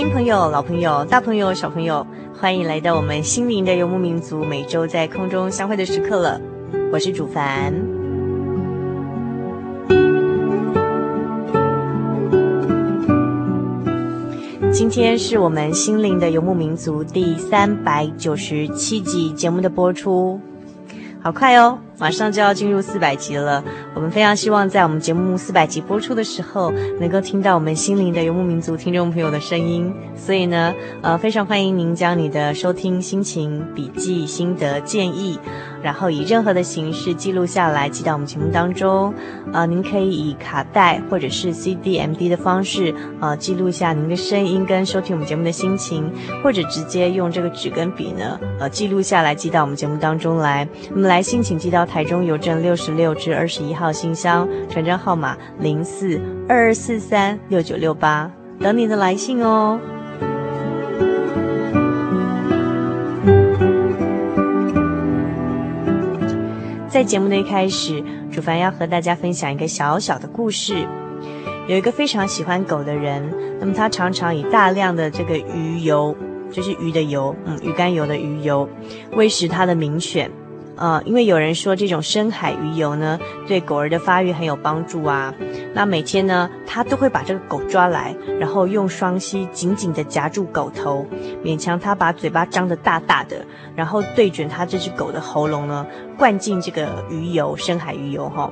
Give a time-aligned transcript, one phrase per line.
[0.00, 6.40] 新朋友、老朋友、大朋友、小朋友，欢迎来到我们心灵的游牧民族每周在空中相会的时刻了。
[6.90, 7.70] 我是主凡。
[14.72, 20.40] 今天是我们心灵的游牧民族第三百九十七集节目的播出，
[21.22, 21.78] 好快哦！
[22.00, 23.62] 马上就要进入四百集了，
[23.94, 29.92] 我们非常希望在我们节目四百集播出的时候，能够听到我们心灵的游牧民族听众朋友的声音。
[30.16, 35.38] 所以呢，呃，非常欢迎您将你的收听心情、笔记、心得、建议，
[35.82, 39.12] 然后以任何的形式记录下来，寄到我们节目当中。
[39.52, 46.10] 呃，您可以以卡带或者是 CD-MD 的方式，呃，记录下您的声音跟收听我们节目的心情，
[46.42, 50.66] 或者直接用这个纸跟笔呢，呃，记录下来寄到我们节目当中来。
[50.94, 51.86] 那么来心情寄到。
[51.90, 58.30] 台中邮政六十六至二十一号信箱，传真号码零四二二四三六九六八，
[58.60, 59.76] 等你的来信哦。
[66.88, 68.00] 在节目的一开始，
[68.30, 70.86] 主凡要和大家分享一个小小的故事。
[71.66, 76.14] 有一个非常喜欢狗的人，那么他常常以大量的这个鱼油，
[76.52, 78.68] 就是鱼的油，嗯，鱼肝油的鱼油，
[79.16, 80.30] 喂食他的名犬。
[80.80, 85.32] 呃，因为有人说这种深海鱼油呢，对狗儿的发育很有帮助啊。
[85.74, 91.06] 那每天呢，他都会把这个狗抓来，然后用双膝紧紧地夹住狗头，
[91.44, 93.44] 勉强它把嘴巴张得大大的，
[93.76, 95.86] 然后对准它这只狗的喉咙呢，
[96.16, 98.50] 灌进这个鱼油，深海鱼油哈。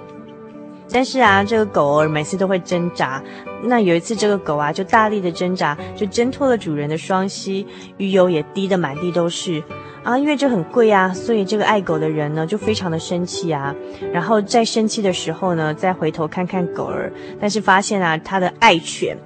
[0.90, 3.22] 但是啊，这个狗儿每次都会挣扎。
[3.62, 7.66] 那有一次，这个狗啊，就大力的挣扎，就挣脱了主人的双膝，
[7.96, 9.62] 鱼油也滴得满地都是。
[10.04, 13.74] 啊，因为这很贵啊，所以这个爱狗的人呢就非常的生气啊。
[14.12, 19.18] 然后在生气的时候呢，再回头看看狗儿，但是发现啊，他的爱犬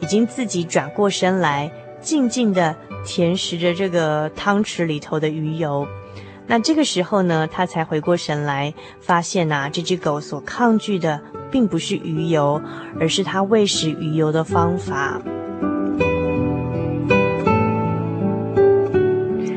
[0.00, 2.74] 已经自己转过身来，静静的
[3.04, 5.86] 舔食着这个汤匙里头的鱼油。
[6.46, 11.20] 那这个时候呢，他才回过神来，发现啊，这只狗所抗拒的
[11.50, 12.60] 并不是鱼油，
[13.00, 15.20] 而是它喂食鱼油的方法。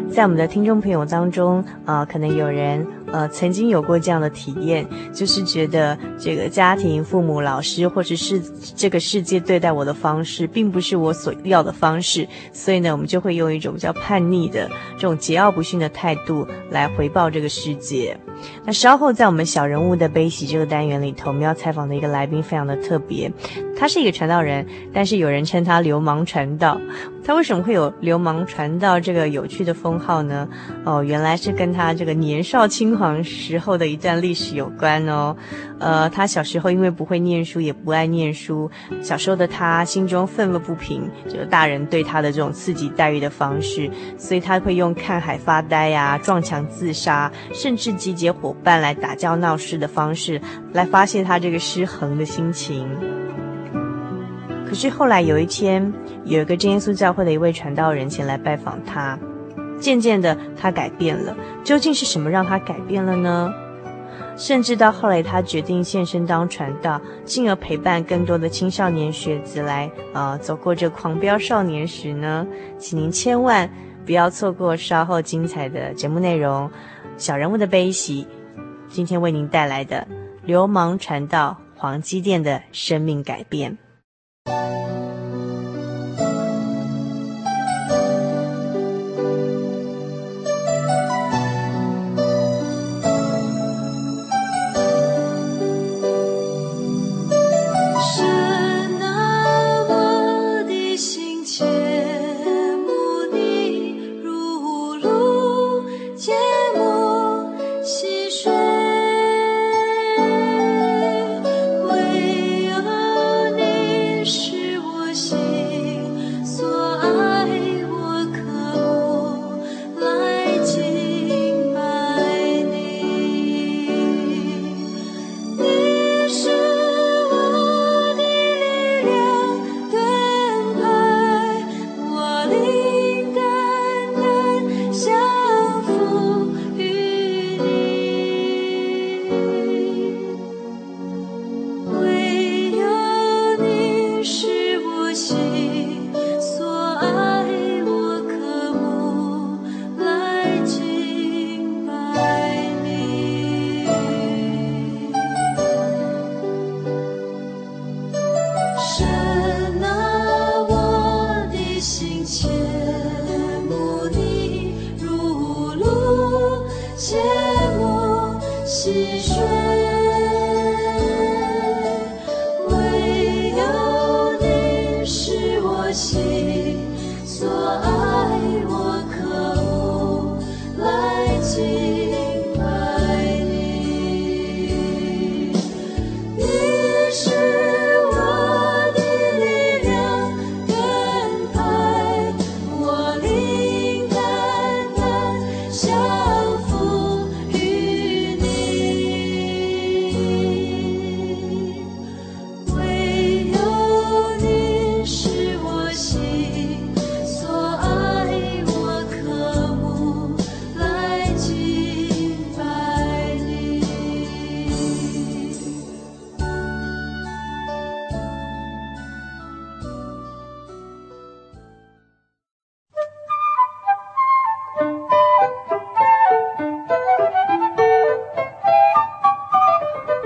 [0.10, 2.86] 在我们的听众朋友当中，啊、可能有人。
[3.12, 8.42] 呃，曾经有过这样的体验，就是觉得这个家庭、父母、老师，或者是
[8.76, 18.18] 这个世界对待我的方式，并不是我所要的方式，所以呢，我们就会用一种比较叛逆的这种桀骜不驯的态度来回报这个世界。
[18.66, 23.32] 那稍后在我们小人物的悲喜这个单元里头，我们要采访的一个来宾非常的特别，
[23.78, 26.80] 他是一个传道人，但是有人称他流氓传道。
[27.22, 30.48] 他为什么会有流氓传道这个有趣的封号呢？
[30.84, 35.36] 哦，原来是跟他这个年少轻狂时候的一段历史有关哦。
[35.80, 38.72] 呃，他小时候因为不会念书，也不爱念书，
[39.02, 50.40] 小时候的他心中愤愤不平，就是大人对他的这种刺激待遇的方式，所以他会用看海发呆呀、撞墙自杀，甚至集结伙伴来打架闹事的方式，
[50.74, 52.88] 来发泄他这个失衡的心情。
[54.68, 55.92] 可是后来有一天，
[56.26, 59.18] 有一个真耶稣教会的一位传道人前来拜访他。
[59.80, 61.36] 渐渐的，他改变了。
[61.64, 63.52] 究竟是什么让他改变了呢？
[64.36, 72.46] 甚至到后来他决定献身当传道，进而陪伴更多的青少年学子来呃走过这狂飙少年时呢，
[72.78, 73.70] 请您千万
[74.06, 76.70] 不要错过稍后精彩的节目内容。
[77.20, 78.26] 小人物的悲喜，
[78.88, 80.08] 今天为您带来的
[80.46, 83.78] 流氓传道黄基甸的生命改变。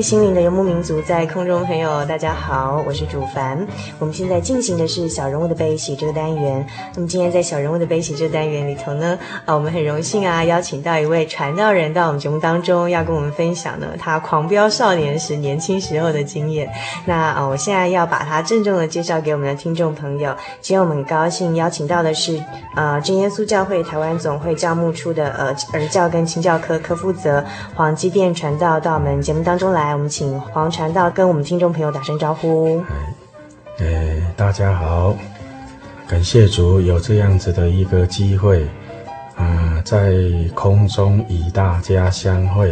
[0.00, 3.66] 心灵的游牧民族，在空中朋友，大家好，我是主凡。
[3.98, 6.64] 我们现在进行的是小人物的悲喜这个单元。
[6.94, 16.70] 那么今天在小人物的悲喜这个单元里头呢，啊，我们很荣幸啊，邀请到一位传道人到我们节目当中，要跟我们分享呢他狂飙少年时年轻时候的经验。
[17.04, 20.34] 那啊，我现在要把他郑重的介绍给我们的听众朋友。
[20.60, 22.40] 今天我们很高兴邀请到的是
[22.76, 29.87] 呃真耶稣教会台湾总会教牧处的呃儿教跟青教科科负责黄基甸传道到我们节目当中来。
[29.88, 32.78] 来，我们请黄传道跟我们听众朋友打声招呼。
[33.78, 35.16] 哎，大家好，
[36.06, 38.64] 感谢主有这样子的一个机会
[39.34, 40.12] 啊、呃，在
[40.54, 42.70] 空中与大家相会。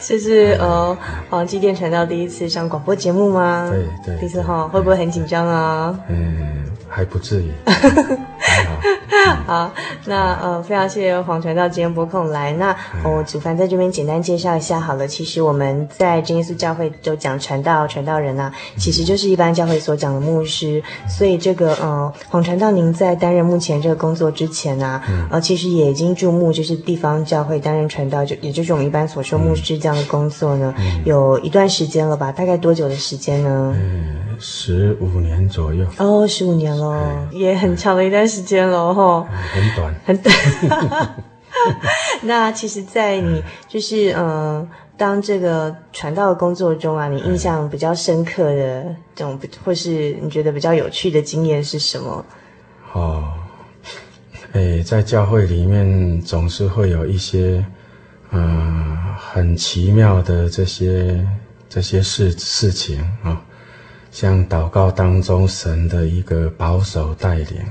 [0.00, 3.70] 这 是呃黄基电传道第一次上广播节目吗？
[3.70, 5.96] 对对，第一次哈，会不会很紧张啊？
[6.08, 7.52] 嗯，还不至于。
[7.66, 8.80] 好，
[10.06, 12.52] 那呃，非常谢谢黄传道今天拨空来。
[12.52, 15.06] 那我主凡在这边简单介绍一下好了。
[15.06, 20.82] 其实我们在真耶稣教会都讲传道，传道人啊，其实就是一般教会所讲的牧师。
[21.08, 30.74] 所以这个呃，黄传道您在担任目前这个工作之前啊，呃，其实也已经注目就是地方教会担任传道，就也就是我们一般所说牧师这样的工作呢，
[31.04, 32.30] 有一段时间了吧？
[32.30, 33.74] 大概多久的时间呢？
[33.76, 35.84] 嗯，十五年左右。
[35.98, 39.28] 哦，十五年了，也很长的一段时间了哈。
[39.52, 40.34] 很短，很短。
[42.22, 52.24] 那其实，在你就是嗯、呃，当这个传道的工作中啊，你印象比较深刻的这种，或是你觉得比较有趣的经验是什么？
[52.92, 53.24] 哦，
[54.52, 57.64] 诶，在教会里面总是会有一些
[58.30, 61.26] 嗯、呃、很奇妙的这些
[61.68, 63.30] 这些事事情啊。
[63.30, 63.36] 哦
[64.12, 67.62] 像祷告当中神的一个保守带领，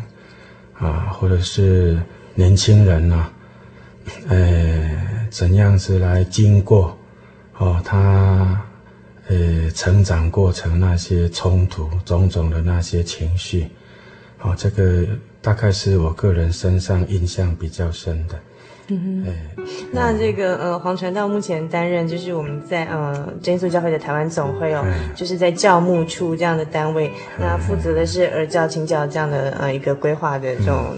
[0.80, 2.02] 啊，或者是
[2.36, 3.30] 年轻人呐，
[4.28, 6.98] 呃，怎样子来经过，
[7.58, 8.62] 哦，他，
[9.28, 13.68] 呃，成长过程那些冲突种种的那些情绪，
[14.42, 15.06] 哦，这个
[15.42, 18.40] 大概是我个人身上印象比较深的。
[18.90, 19.26] 嗯
[19.92, 30.96] 那这个呃，黄传道目前担任就是我们在呃真耶稣教会的台湾总会哦，哎、就是在教牧处这样的单位，那负责的是儿教、青教这样的呃一个规划的这种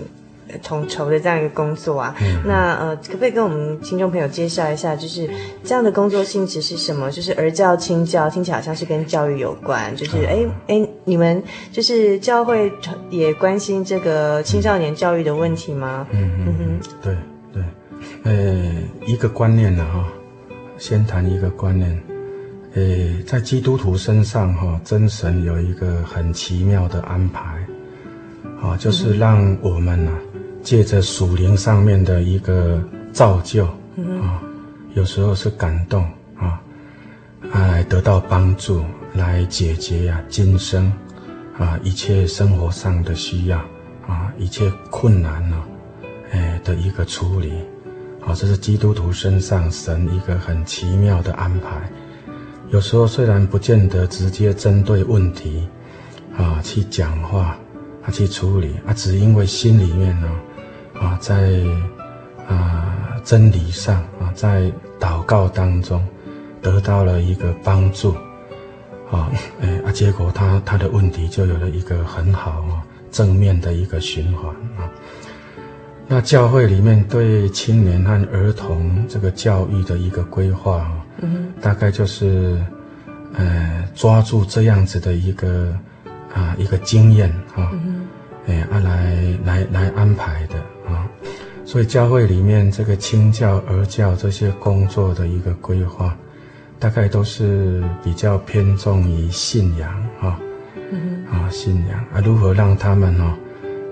[0.61, 2.15] 统筹的这样一个工作啊。
[2.21, 5.29] 嗯、那呃，可不可以跟我们听众朋友介绍一下，就是
[5.63, 7.09] 这样的工作性质是什么？
[7.09, 9.95] 就是儿教、青教，听起来好像是跟教育有关。
[9.95, 12.71] 就是哎哎、嗯，你们就是教会
[13.09, 16.05] 也关心这个青少年教育的问题吗？
[16.11, 17.15] 嗯嗯嗯，对。
[18.23, 18.71] 呃，
[19.07, 20.07] 一个观念呢，哈，
[20.77, 21.99] 先谈一个观念。
[22.73, 22.83] 呃，
[23.25, 27.65] 在基督徒身上，哈，真神有一个很奇妙的安排，
[28.61, 30.11] 啊，就是让我们呢，
[30.61, 33.65] 借着属灵上面的一个造就，
[34.21, 34.39] 啊，
[34.93, 36.03] 有时候是感动，
[36.37, 36.61] 啊，
[37.51, 40.93] 哎得到帮助，来解决呀今生，
[41.57, 43.57] 啊，一切生活上的需要，
[44.07, 45.57] 啊，一切困难呢，
[46.31, 47.51] 哎的一个处理。
[48.21, 51.91] 好，这是基督徒身上神一个很奇妙的安排。
[52.69, 55.67] 有时候虽然不见得直接针对问题，
[56.37, 57.57] 啊，去讲话，
[58.03, 60.29] 啊，去处理，啊，只因为心里面呢，
[60.93, 61.51] 啊，在
[62.47, 66.01] 啊真理上啊，在祷告当中
[66.61, 68.13] 得到了一个帮助，
[69.11, 74.87] 啊，哎啊，结果他他的问题就有了一个很好啊正面的一个循环啊。
[76.13, 80.91] 那教会里面对青年和儿童这个教育的一个规划，
[81.21, 82.61] 嗯，大概就是，
[83.33, 85.73] 呃，抓住这样子的一个
[86.33, 88.01] 啊一个经验啊，嗯，
[88.45, 89.15] 哎啊来
[89.45, 91.07] 来来安排的啊，
[91.63, 96.13] 所以教会里面这个青教、儿教这些工作的一个规划，
[96.77, 99.89] 大概都是比较偏重于信仰
[100.19, 100.37] 啊，
[100.91, 101.97] 嗯，啊信仰。
[102.13, 103.33] 啊，如何让他们呢？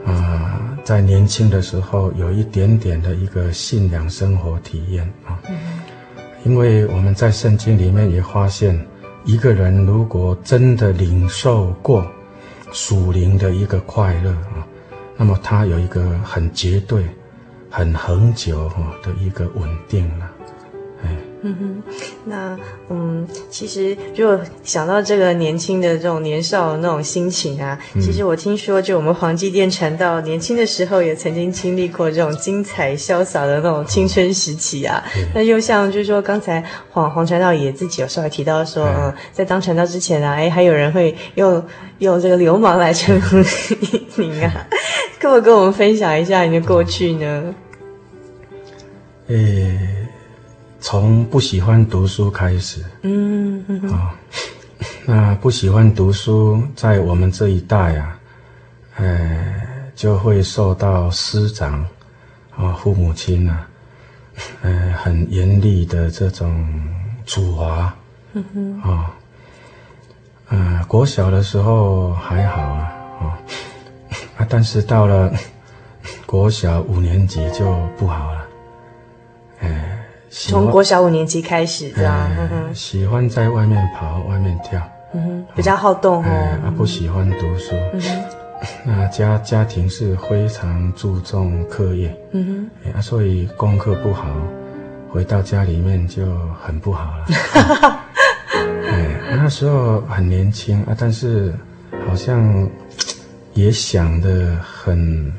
[0.09, 5.39] 啊，在年轻的时候有一点点的一个信仰生活体验啊，
[6.43, 8.79] 因为我们在圣经里面也发现，
[9.23, 12.05] 一个人如果真的领受过
[12.71, 14.65] 属灵的一个快乐啊，
[15.17, 17.05] 那么他有一个很绝对、
[17.69, 18.69] 很恒久
[19.03, 20.28] 的一个稳定了。
[21.41, 21.83] 嗯哼，
[22.25, 35.01] 那嗯，其实如果想到这个年轻的这种年少的那种心情啊，嗯、其实我听说，就我们黄继店传道年轻的时候，也曾经经历过这种精彩潇洒的那种青春时期啊。
[35.15, 41.65] 哦、那又像就是说，刚才黄黄传道也自己有稍微提到说，嗯，在当传道之前啊，哎，还有人会用
[41.99, 43.37] 用这个流氓来称呼
[44.17, 44.67] 您啊，
[45.21, 47.55] 可不可以跟我们分享一下你的过去呢？
[49.27, 49.98] 诶。
[50.81, 54.11] 从不喜欢读书开始，嗯，啊、哦，
[55.05, 58.17] 那不喜欢读书，在我们这一代啊，
[58.95, 59.61] 呃，
[59.93, 61.81] 就会受到师长
[62.51, 63.67] 啊、哦、父母亲啊，
[64.61, 66.65] 呃，很严厉的这种
[67.25, 67.93] 处罚，
[68.33, 69.05] 嗯哼，啊、哦，
[70.47, 73.33] 呃，国小的时候还好啊，啊、哦，
[74.37, 75.31] 啊，但是到了
[76.25, 78.47] 国小五年级就不好了，
[79.59, 79.98] 哎。
[80.29, 84.81] 从国小五年级开始，这样，嗯、喜欢在外面跑，外面跳，
[85.55, 86.23] 比较好动。
[86.23, 86.25] 哦。
[86.25, 87.75] 哎、啊，不喜欢读书，
[88.85, 94.27] 那家家庭是非常注重课业，嗯哼，啊，所以功课不好，
[95.11, 96.23] 回到家里面就
[96.61, 97.25] 很不好了。
[98.87, 101.53] 哎，那时候很年轻啊，但是
[102.07, 102.69] 好像
[103.53, 105.33] 也想得很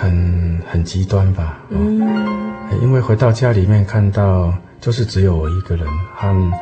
[0.00, 2.00] 很很极端吧，嗯。
[2.82, 6.52] 因为回到家里面看到，就是只有我一个人，和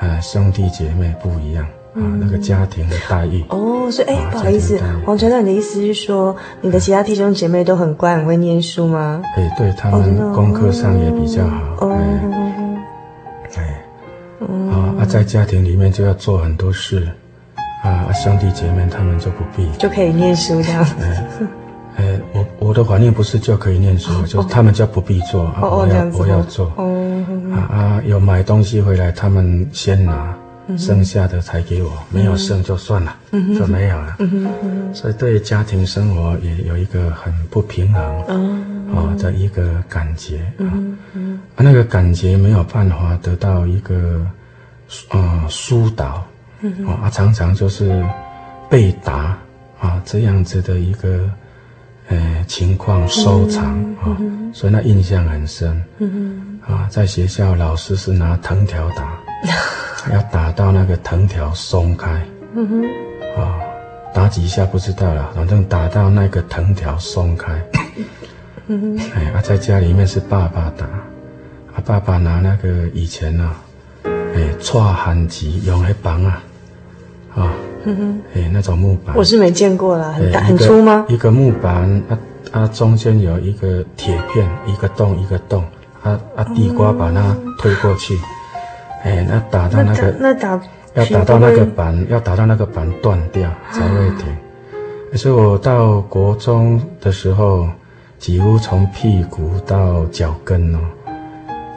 [0.00, 3.42] 呃兄弟姐妹不一样啊，嗯、那个家庭的待遇。
[3.50, 4.76] 哦，所以哎，不好意思，
[5.06, 9.22] 黄传道，你的意思是说，你的其他弟兄姐妹都很乖，很会念书吗？
[9.36, 11.86] 哎，对，他们功课上也比较好。
[11.86, 11.96] 哦，
[13.54, 13.62] 哎，
[14.72, 17.08] 啊啊，在家庭里面就要做很多事，
[17.84, 20.84] 啊，兄弟姐妹他们就不必，就可以念书这样。
[21.96, 26.72] 哎，我我的怀念不是就可以念书，哦、就是他们就不必做，啊、我要我要做。
[26.76, 30.34] 哦，啊啊，有买东西回来，他们先拿，
[30.68, 34.16] 嗯、剩下的才给我，嗯、没有剩就算了，嗯、就没有了。
[34.94, 40.72] 所以对家庭生活也有一个很不平衡，嗯、哦的一个感觉啊，
[41.58, 44.26] 那个感觉没有办法得到一个
[45.10, 46.26] 呃疏导，
[46.62, 48.02] 嗯、啊，常常就是
[48.70, 49.36] 被打
[49.78, 51.28] 啊这样子的一个。
[52.08, 54.16] 呃，情况收藏啊，
[54.52, 55.82] 所以那印象很深。
[55.98, 59.18] 嗯啊，在学校老师是拿藤条打，
[60.12, 62.22] 要打到那个藤条松开。
[62.54, 62.84] 嗯哼，
[63.40, 63.58] 啊，
[64.12, 67.52] 打几下不知道了，反正打到那个藤条松开。
[68.66, 73.50] 嗯哼，哎，啊，在家里面是爸爸打，啊，爸爸拿那个以前呢，
[74.04, 76.42] 哎，搓旱机用来绑啊，
[77.34, 77.52] 啊。
[77.84, 81.04] 嗯哼，哎，那种木板，我是没见过啦，很大很粗吗？
[81.08, 82.18] 一个木板，啊
[82.52, 85.62] 啊，中间有一个铁片，一个洞一个洞，
[86.02, 88.18] 啊啊，地瓜把它推过去，
[89.02, 90.60] 哎，那打到那个，那打
[90.94, 94.26] 要打到那个板，要打到那个板断掉才会停。
[95.16, 97.68] 所以我到国中的时候，
[98.18, 100.78] 几乎从屁股到脚跟哦，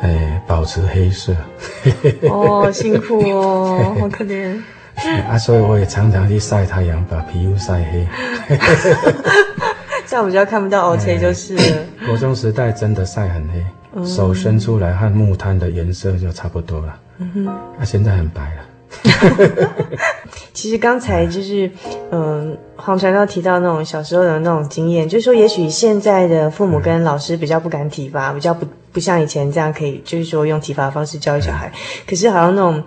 [0.01, 1.35] 哎，保持黑色。
[2.29, 4.57] 哦，辛苦哦， 好可怜。
[5.29, 8.07] 啊，所以我也常常去晒太阳，把皮肤晒黑。
[10.07, 11.61] 这样比较看不到 OK 就是了。
[12.07, 13.63] 国中时代真的晒很黑，
[13.93, 16.99] 嗯、手伸出来和木炭的颜色就差不多了。
[17.19, 18.63] 嗯哼，啊，现在很白了。
[20.53, 21.69] 其实刚才就是，
[22.09, 31.67] 嗯、呃，黄传道提到那种小时候的那种经验，就是说，也许现在的父母跟老师比较不敢体罚，比较不不像以前这样可以，就是说用体罚的方式教育小孩。
[31.67, 32.81] 嗯、可是好像那种。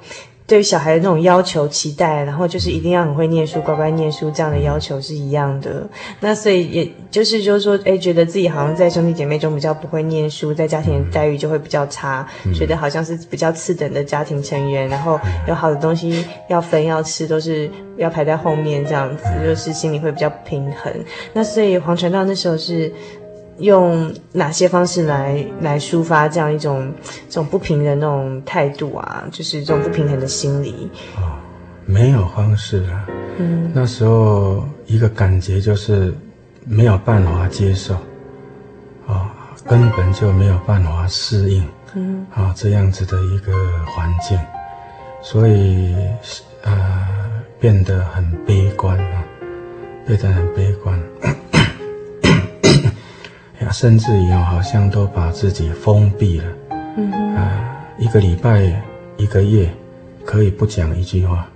[0.51, 5.89] 对于小孩的那种要求、期待，然后就是一定要很会念书、乖乖念书，这样的要求是一样的。
[6.19, 20.93] 那所以也就是就是说，哎，觉得自己好像在兄弟姐妹中比较不会念书，在家庭待遇就会比较差，嗯、觉得好像是比较次等的家庭成员，然后有好的东西要分要吃，都是要排在后面，这样子就是心里会比较不平衡。
[21.33, 22.93] 那所以黄传道那时候是。
[23.61, 26.93] 用哪些方式来来抒发这样一种
[27.29, 29.25] 这种不平的那种态度啊？
[29.31, 30.91] 就是这种不平衡的心理。
[31.17, 31.39] 哦，
[31.87, 33.07] 没有方式啊。
[33.39, 36.13] 嗯，那时候一个感觉就是
[36.67, 37.95] 没有办法接受，
[39.07, 39.29] 哦，
[39.67, 43.53] 根本就没有办法适应，嗯，啊，哦，这样子的一个
[43.87, 44.39] 环境，
[45.23, 45.95] 所以
[46.63, 47.07] 啊，呃，
[47.59, 49.25] 变得很悲观啊，
[50.07, 51.01] 变得很悲观。
[53.71, 56.45] 甚至于好像都把自己封闭了，
[56.97, 58.83] 嗯，啊，一个礼拜、
[59.17, 59.69] 一个月
[60.25, 61.47] 可以不讲一句话，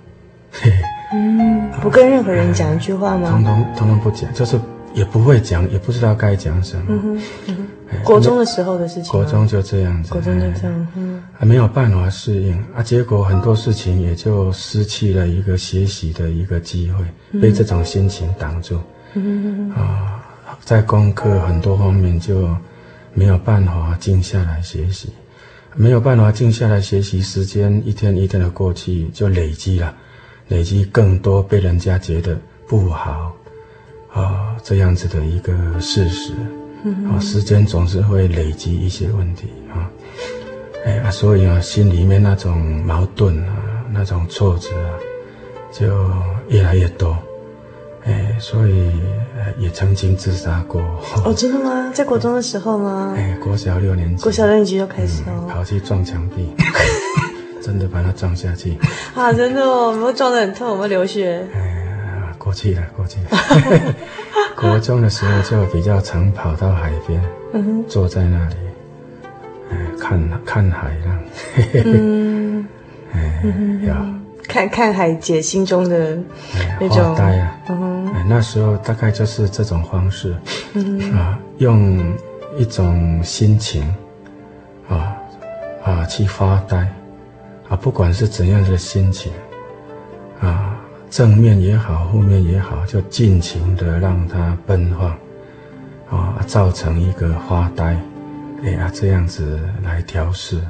[0.51, 0.71] 嘿，
[1.13, 3.29] 嗯，不跟任何人讲一句话吗？
[3.31, 4.59] 通通通通不讲，就是
[4.93, 6.83] 也不会讲，也不知道该讲什么。
[6.87, 9.11] 嗯哼，国中的时候的事情。
[9.11, 10.11] 国中就这样子。
[10.11, 18.79] 国中就这样，嗯，还没有办法适应啊，结果很多事情也就失去了一个学习的一个机会，被这种心情挡住，
[19.15, 20.21] 嗯哼，啊。
[20.63, 22.49] 在功课很多方面就
[23.13, 25.09] 没有办法静下来学习，
[25.75, 29.93] 没有办法静下来学习，时间一天一天的过去，就累积了，
[30.47, 32.37] 累积更多被人家觉得
[32.67, 33.35] 不好
[34.11, 36.33] 啊这样子的一个事实。
[37.09, 39.89] 啊，时间总是会累积一些问题啊，
[40.85, 43.55] 哎啊，所以啊，心里面那种矛盾啊，
[43.91, 44.93] 那种挫折啊，
[45.71, 45.87] 就
[46.47, 47.17] 越来越多。
[48.05, 48.91] 哎，所以
[49.57, 50.81] 也曾经自杀过。
[51.25, 51.91] 哦，真的吗？
[51.93, 53.13] 在国中的时候吗？
[53.17, 54.21] 哎，国小六年级。
[54.23, 55.47] 国小六年级就开始哦。
[55.49, 56.53] 跑去撞墙壁，
[57.63, 58.77] 真的把它撞下去。
[59.15, 60.69] 啊，真的哦，我们撞得很痛？
[60.69, 61.43] 我们流血？
[61.55, 63.95] 哎，过去了，过去了。
[64.55, 67.21] 国中的时候就比较常跑到海边，
[67.87, 68.55] 坐在那里，
[69.71, 71.19] 哎，看看海浪。
[71.85, 72.65] 嗯，
[73.13, 73.41] 哎，
[73.85, 74.24] 有。
[74.55, 76.17] 看看海姐心中的
[76.79, 80.33] 那种发呆啊，嗯、哎，那时候大概就是这种方式，
[80.75, 82.15] 嗯、啊，用
[82.57, 83.83] 一种心情，
[84.87, 85.13] 啊
[85.83, 86.87] 啊去发呆，
[87.67, 89.29] 啊，不管是怎样的心情，
[90.39, 97.99] 啊，正面也好，负面也好，就尽情的让它奔放，啊，造成一个发呆，
[98.63, 100.61] 哎呀，这样子来调适，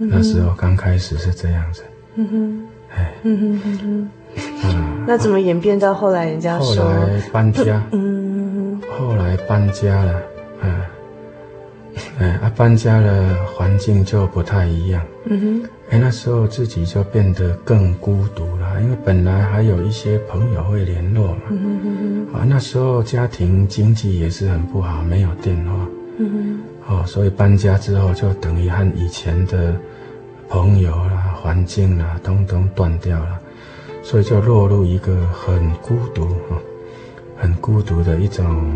[0.00, 0.10] 嗯、哼。
[0.10, 1.82] 那时候刚开始是这样子，
[2.16, 2.66] 嗯哼。
[3.22, 4.08] 嗯哼哼哼，
[4.64, 6.84] 嗯，那怎么演变到后来人家说？
[6.84, 10.22] 后来搬家，嗯，后来搬家了，
[10.62, 10.80] 嗯，
[12.18, 21.42] 哎，啊，搬家了，环境就不太一样，嗯哼，哎，那时候自己就变得更孤独了，啊，因为本来还有一些朋友会联络嘛。
[21.50, 25.72] 嗯嗯啊，那时候家庭经济也是很不好，没有电话。
[26.18, 29.74] 嗯哦，所以搬家之后就等于和以前的
[30.48, 33.38] 朋友啦、环境啦，通通断掉了，
[34.02, 36.58] 所以就落入一个很孤独啊，
[37.38, 38.66] 很孤独的一种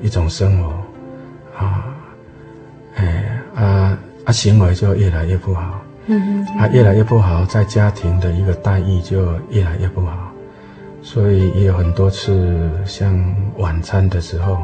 [0.00, 0.70] 一种生活。
[1.58, 1.84] 啊，
[2.96, 5.82] 哎啊啊，行为就越来越不好。
[6.06, 10.32] 嗯嗯，啊越来越不好，在家庭的一个待遇就越来越不好，
[11.02, 14.56] 所以也有很多次，像晚餐的时候，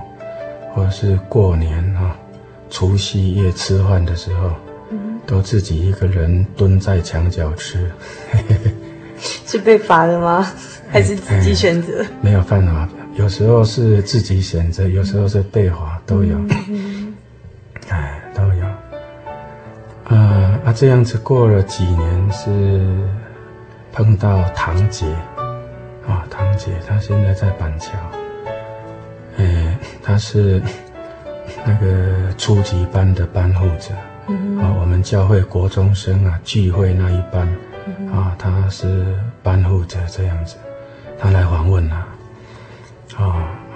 [0.74, 2.16] 或者是过年啊，
[2.70, 4.69] 除夕夜吃饭的时候，嗯，
[5.30, 7.88] 都自己一个人蹲在墙角吃。
[9.46, 10.44] 是被罚的吗？
[10.90, 12.04] 还是自己选择？
[12.20, 16.36] 没有办法，有时候是自己选择，有时候是被罚，都有。
[16.68, 17.14] 嗯，
[17.88, 18.64] 哎，都有。
[20.16, 22.80] 啊，啊，这样子过了几年，是
[23.92, 25.06] 碰到堂姐，
[26.08, 27.92] 啊，堂姐，她现在在板桥，
[29.36, 30.60] 哎，她是
[31.64, 33.94] 那个初级班的班护者，
[34.30, 37.48] 嗯，啊，我们教会国中生啊聚会那一班，
[38.12, 40.56] 啊，他是班护者这样子，
[41.18, 42.06] 他来访问啊，
[43.18, 43.24] 啊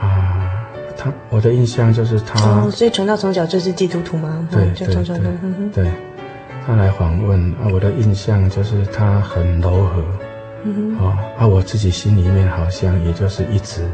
[0.01, 0.51] 啊，
[0.97, 4.49] 他我的印象就是他，哦，所以传道从小就是基督徒吗？
[4.51, 5.85] 对对对对。
[5.85, 5.90] 对
[6.67, 10.03] 他来访问啊，我的印象就是他很柔和，
[10.64, 13.85] 嗯，哦，啊，我自己心里面好像也就是一直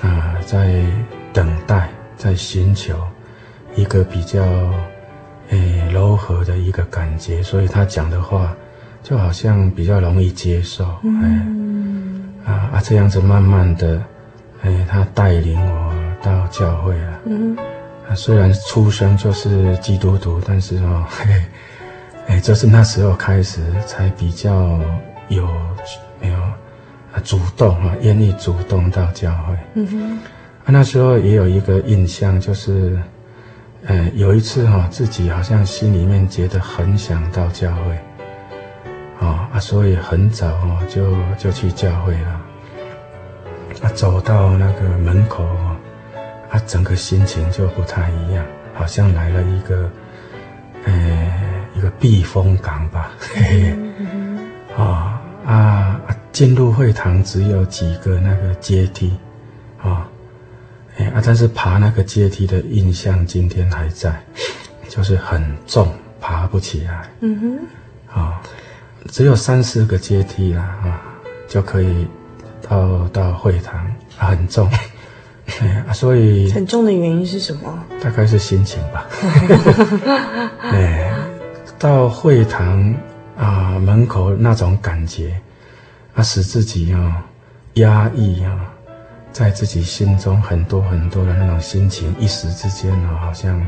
[0.00, 0.82] 啊在
[1.32, 2.98] 等待，在寻求
[3.76, 4.42] 一个比较
[5.52, 8.54] 诶柔和的一个感觉，所以他讲的话
[9.02, 14.02] 就好像比较容易接受，嗯，啊啊这样子慢慢的，
[14.62, 17.56] 诶他带领我到教会了，嗯。
[18.14, 21.32] 虽然出生就是基督徒，但是哦，嘿，
[22.28, 24.78] 哎，就是那时候开始才比较
[25.28, 25.48] 有
[26.20, 26.36] 没有
[27.14, 29.56] 啊主动啊，愿意主动到教会。
[29.76, 30.12] 嗯哼，
[30.64, 32.98] 啊，那时候也有一个印象，就是，
[33.86, 37.98] 呃，有一次哈，自己好像心里面觉得很想到教会，
[39.20, 42.40] 啊啊，所以很早哦就就去教会了，
[43.82, 45.44] 啊，走到那个门口。
[45.44, 49.90] 啊整个心情就不太一样，好像来了一个，
[50.84, 51.32] 呃，
[51.74, 53.10] 一个避风港吧。
[53.18, 53.72] 嘿
[54.76, 55.98] 嘿，啊啊，
[56.30, 59.16] 进入会堂只有几个那个阶梯，
[59.82, 60.06] 啊，
[61.02, 64.22] 哎啊，但是爬那个阶梯的印象今天还在，
[64.88, 67.10] 就是很重，爬不起来。
[67.20, 68.40] 嗯哼，啊，
[69.10, 71.02] 只有三四个阶梯啦，啊，
[71.48, 72.06] 就可以
[72.68, 73.84] 到到会堂，
[74.16, 74.70] 很重。
[75.92, 77.84] 所以 很重的原因是什么？
[78.02, 79.06] 大概是心情吧。
[80.62, 81.12] 哎，
[81.78, 82.94] 到会堂
[83.36, 85.34] 啊门口那种感觉，
[86.14, 87.24] 啊使自己啊
[87.74, 88.71] 压抑啊，
[89.32, 93.58] 在自己心中很多很多的那种心情，一时之间呢，好像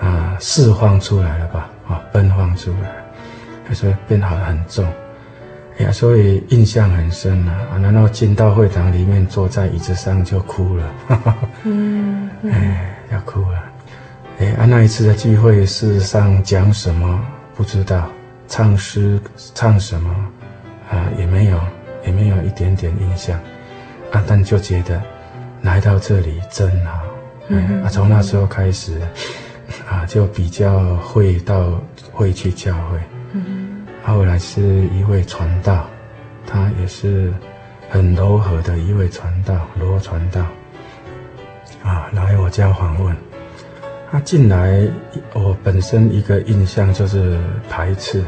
[0.00, 4.84] 啊释放出来了吧，啊奔放出来，所以变好很重。
[5.78, 7.76] 哎呀，所以印象很深呐啊！
[7.76, 13.62] 然后进到会堂里面，坐在椅子上就哭了，哈哈嗯，嗯，哎，要哭了。
[14.38, 17.22] 哎，啊，那一次的聚会，事实上讲什么
[17.54, 18.08] 不知道，
[18.48, 19.20] 唱诗
[19.54, 20.14] 唱什么
[20.90, 21.60] 啊也没有，
[22.06, 23.38] 也没有一点点印象，
[24.12, 25.02] 啊，但就觉得
[25.62, 27.00] 来到这里真好。
[27.48, 29.00] 嗯，啊，从那时候开始，
[29.88, 31.80] 啊，就比较会到
[32.12, 32.98] 会去教会。
[33.32, 33.86] 嗯。
[34.04, 35.88] 后来是一位传道，
[36.46, 37.32] 他也是
[37.90, 40.46] 很柔和的一位传道，罗传道
[41.82, 43.16] 啊，来我家访问。
[44.10, 44.88] 他进来，
[45.32, 48.22] 我本身一个印象就是排斥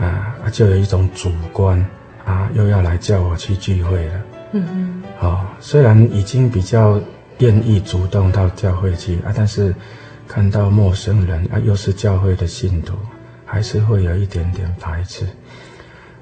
[0.00, 1.78] 啊，就有一种主观
[2.24, 4.14] 啊，又要来叫我去聚会了。
[4.58, 5.02] 嗯嗯。
[5.20, 7.00] 哦，虽然已经比较
[7.38, 9.74] 愿意主动到教会去啊，但是
[10.26, 12.94] 看到陌生人啊，又是教会的信徒。
[13.48, 15.24] 还是会有一点点排斥，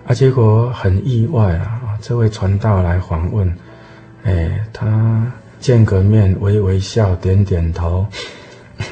[0.07, 1.81] 啊，结果很意外啊！
[1.99, 3.51] 这位传道来访问，
[4.25, 8.07] 哎，他见个面，微微笑，点点头，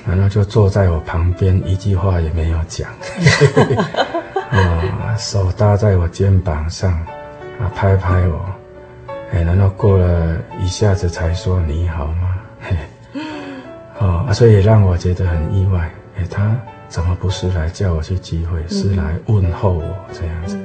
[0.07, 2.91] 然后就坐在我旁边，一句话也没有讲，
[4.49, 6.91] 啊，手搭在我肩膀上，
[7.61, 8.47] 啊，拍拍我，
[9.33, 12.37] 哎，然后过了一下子才说你好吗？
[12.61, 12.77] 嘿，
[13.99, 16.55] 哦，所以让我觉得很意外，哎，他。
[16.93, 20.59] 怎么不是来叫我去聚会，是来问候我这样子？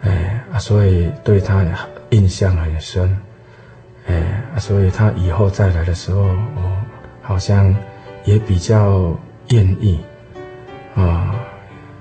[0.00, 1.62] 哎啊，所以对他
[2.08, 3.14] 印象很深。
[4.06, 4.14] 哎
[4.54, 6.76] 啊，所以他以后再来的时候，我
[7.20, 7.76] 好像
[8.24, 9.14] 也比较
[9.50, 10.00] 愿意
[10.94, 11.34] 啊，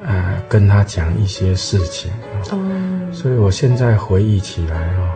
[0.06, 2.10] 呃，跟他讲一些事情。
[2.50, 5.10] 哦，所以我现在回忆起来哦，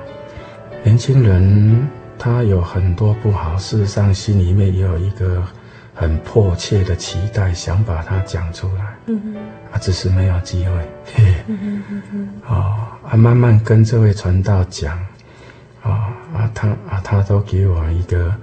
[0.83, 1.87] 年轻人
[2.17, 5.43] 他有很多不好，事实上心里面也有一个
[5.93, 8.85] 很迫切的期待，想把它讲出来。
[9.07, 9.35] 嗯哼，
[9.71, 10.71] 啊，只是没有机会。
[11.05, 12.29] 嘿嘿嗯哼嗯。
[12.47, 12.75] 哦，
[13.09, 14.97] 啊，慢慢跟这位传道讲，
[15.83, 15.91] 哦，
[16.33, 18.33] 啊，他啊，他都给我一个，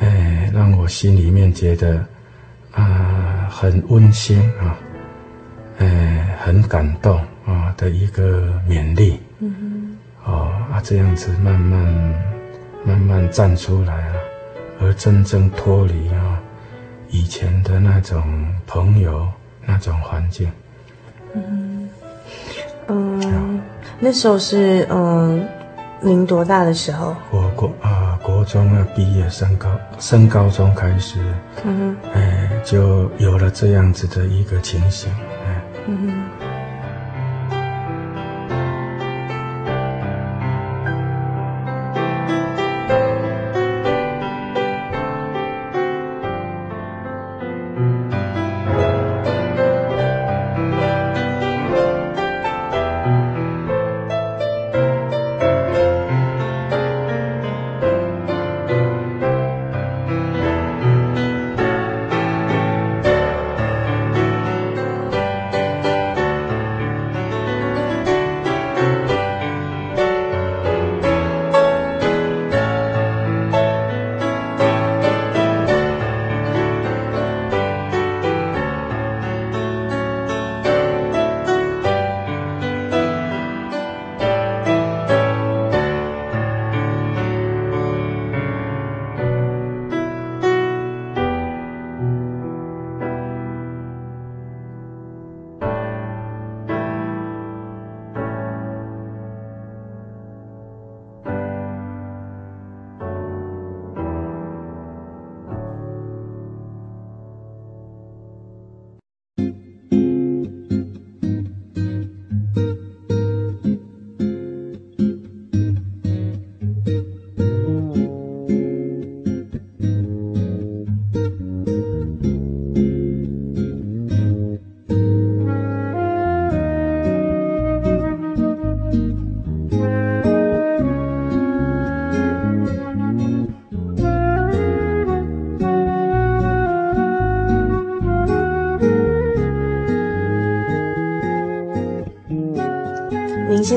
[0.00, 2.04] 哎，让我心里面觉得
[2.72, 4.76] 啊，很温馨啊，
[5.78, 7.20] 哎，很感动。
[7.46, 9.20] 啊的一个勉励，
[10.26, 12.14] 哦啊，这样子慢慢
[12.84, 14.14] 慢慢站出来啊，
[14.80, 16.38] 而真正脱离啊
[17.08, 18.22] 以前的那种
[18.66, 19.26] 朋友
[19.64, 20.50] 那种环境，
[21.34, 21.88] 嗯
[22.88, 23.60] 嗯，嗯
[24.00, 25.46] 那时候是嗯
[26.00, 27.14] 您多大的时候？
[27.30, 31.20] 我国啊国中要毕业升高升高中开始，
[31.64, 35.10] 嗯哼，哎就有了这样子的一个情形，
[35.46, 36.35] 哎，嗯哼。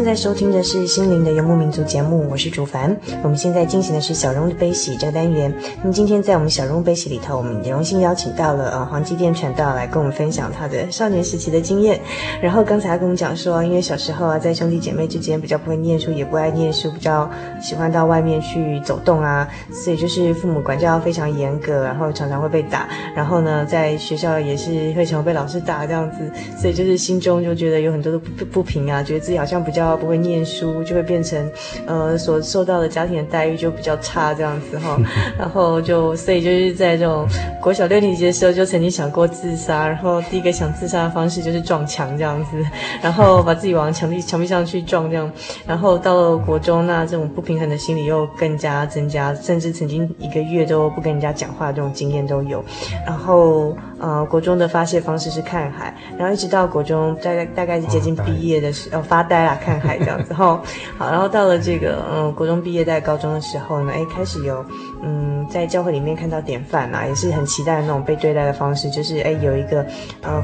[0.09, 2.97] 在收听的是心灵的游牧民族节目，我是主凡。
[3.21, 5.53] 我们现在进行的是小蓉的悲喜这个单元。
[5.83, 11.99] 那么今天在我们小蓉悲喜里头，我们也荣幸邀请到了呃黄基甸传道来跟我们分享他的少年时期的经验。
[12.41, 17.29] 然后刚才跟我们讲说，因为小时候啊，在兄弟姐妹之间比较不会念书，也不爱念书，比较
[17.61, 22.89] 喜欢到外面去走动啊，所以就是父母管教非常严格，然后常常会被打。
[23.15, 26.17] 然后呢，在学校也是会常被老师打这样子，
[26.59, 29.98] 所以就是心中就觉得有很多的不不平啊，觉得自己好像比较。
[29.99, 31.51] 不会念书，就会变成，
[31.85, 34.97] 呃，所受到的家庭的待遇就比较差这样子哈。
[35.37, 37.27] 然后就所以就是在这种
[37.61, 39.87] 国小六年级的时候，就曾经想过自杀。
[39.87, 42.57] 然后第一个想自杀的方式就是撞墙这样子，
[43.01, 45.29] 然后把自己往墙壁墙壁上去撞这样。
[45.67, 52.63] 然后到了国中，那这种不平衡的心理又更加增加，甚至曾经一个月都不跟人家讲话的这种经验都有。
[53.05, 59.57] 然后呃，国中的发泄方式是看海，然后一直到国中大概大概是接近毕业的时候，哦，发呆啦。
[59.59, 60.61] 看海这样子哈，
[60.97, 64.63] 好，然后到了这个嗯，国中毕业在高中的时候呢，哎，开始有
[65.01, 69.85] 嗯，在教会里面看到典范啊，也是很期待的那种被对待的方式，就是哎，有一个
[70.21, 70.43] 呃。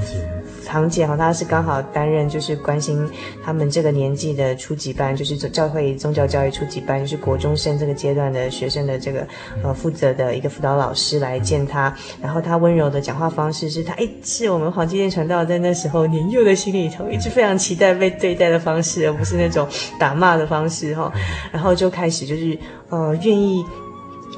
[0.65, 3.07] 堂姐哈，她是刚好担任就是关心
[3.43, 9.27] 他们这个年纪的初级班，就是教会宗教教育初级班，就是国中生这个阶段的学生的这个
[9.63, 19.67] 呃负责的一个辅导老师来见他，然后他温柔的讲话方式是他哎，是我们黄金殿传道在那时候年幼的心里头一直非常期待被对待的方式，而不是那种
[19.99, 21.11] 打骂的方式哈，
[21.51, 22.57] 然后就开始就是
[22.89, 23.63] 呃愿意。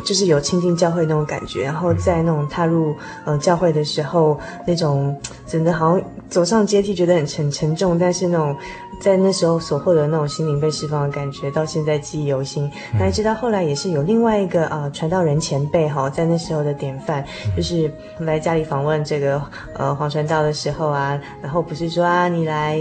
[0.03, 8.55] 就是有亲近教会那种感觉，然后在那种踏入呃教会的时候，那种真的好像走上阶梯觉得很沉沉重，但是那种
[9.01, 12.69] 在那时候所获得那种心灵被释放的感觉，到现在记忆犹新。
[12.97, 17.23] 那一直到后来也是有另外一个啊、呃、传道人前辈哈，在那时候的典范，
[17.55, 19.41] 就是来家里访问这个
[19.73, 22.79] 呃黄传道的时候啊，然后不是说啊你来。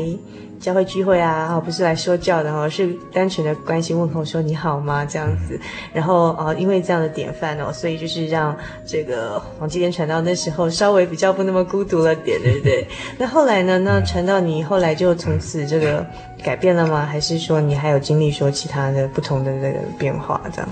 [0.61, 5.59] 教会聚会啊，不是来说教的哦，是单纯的关心问候，说你好吗这样子。
[5.93, 12.87] 然后哦，因为这样的典范哦，所以就是让这个黄继天传到那时候稍微比较不那么孤独了点，对不对？
[13.19, 13.79] 那后来呢？
[13.79, 16.05] 那传到你后来就从此这个
[16.43, 17.05] 改变了吗？
[17.05, 20.69] 还是说你还有经历说其他的不同的这个变化这样？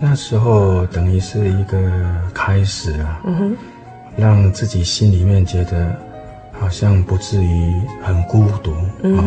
[0.00, 1.90] 那时候等于是一个
[2.32, 3.56] 开始啊，嗯哼，
[4.16, 5.92] 让自己心里面觉得
[6.60, 8.72] 好像不至于很孤独
[9.16, 9.24] 啊，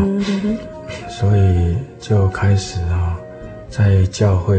[1.10, 3.18] 所以就开始啊，
[3.70, 4.58] 在教会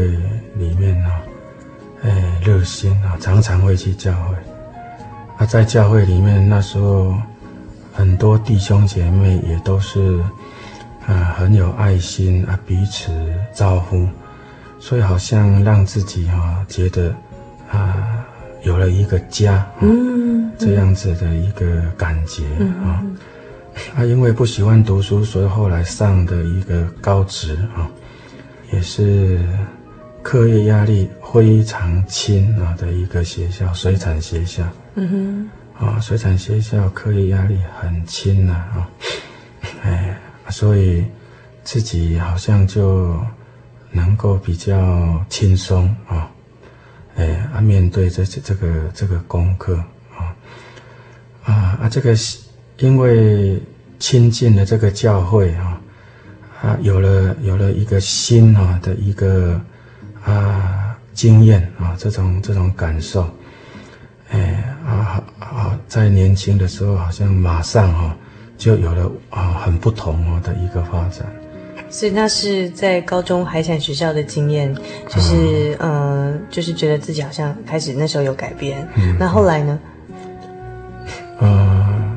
[0.55, 1.11] 里面啊，
[2.03, 4.35] 哎，热心啊，常常会去教会。
[5.37, 7.15] 啊，在教会里面那时候，
[7.93, 10.19] 很多弟兄姐妹也都是
[11.07, 13.11] 啊很有爱心啊，彼此
[13.53, 14.07] 招呼。
[14.79, 17.15] 所以好像让自己哈、啊、觉得
[17.71, 18.12] 啊
[18.63, 23.03] 有了一个家，啊、嗯，这样子的一个感觉、嗯、啊。
[23.95, 27.87] 他，因为不喜欢读书，所以后来上的一个高职啊，
[28.71, 29.39] 也是
[30.21, 34.63] 课业压力非常轻啊的一个学校，水产学校。
[34.95, 35.49] 嗯
[35.79, 38.89] 哼，啊，水产学校课业压力很轻呐啊，
[39.83, 40.17] 哎，
[40.49, 41.05] 所以
[41.63, 43.15] 自己好像就。
[43.95, 46.27] 能够比较轻松啊，
[47.15, 49.75] 哎啊，面对这这这个这个功课
[50.17, 50.33] 啊，
[51.43, 52.15] 啊啊，这个
[52.77, 53.61] 因为
[53.99, 55.79] 亲近了这个教会啊，
[56.61, 59.61] 啊，有了有了一个新啊的一个
[60.23, 63.29] 啊经验啊，这种这种感受，
[64.31, 68.17] 哎啊啊，在年轻的时候好像马上啊
[68.57, 71.31] 就有了啊很不同哦的一个发展。
[71.93, 74.73] 所以那是在高中海产学校的经验，
[75.07, 78.85] 就是嗯、呃，就是觉得自己好像开始那时候有改变。
[78.95, 79.79] 嗯、那后来呢？
[81.39, 82.11] 呃，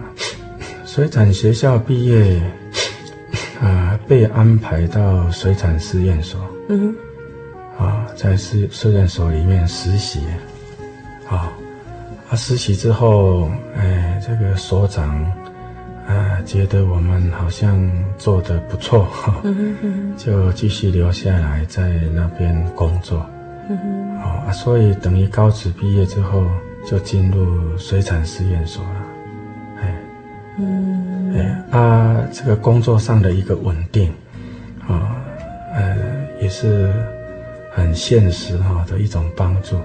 [0.87, 2.41] 水产学校毕业，
[3.61, 6.41] 啊、呃，被安排到水产试验所。
[6.71, 6.81] 嗯
[7.79, 7.85] 哼。
[7.85, 10.21] 啊，在试试验所里面实习。
[11.29, 11.53] 啊，
[12.31, 15.31] 啊，实习之后，哎，这个所长。
[16.07, 19.09] 啊，觉得我们好像做的不错，
[19.43, 23.27] 嗯嗯、就继续留下来在那边工作。
[23.69, 23.77] 嗯
[24.19, 26.45] 啊，所以等于高职毕业之后
[26.89, 29.03] 就进入水产试验所了。
[29.83, 29.95] 哎，
[30.59, 34.09] 嗯，哎，啊，这个工作上的一个稳定，
[34.87, 35.09] 啊、哦，
[35.75, 35.97] 呃，
[36.41, 36.93] 也是
[37.73, 39.77] 很现实哈的一种帮助。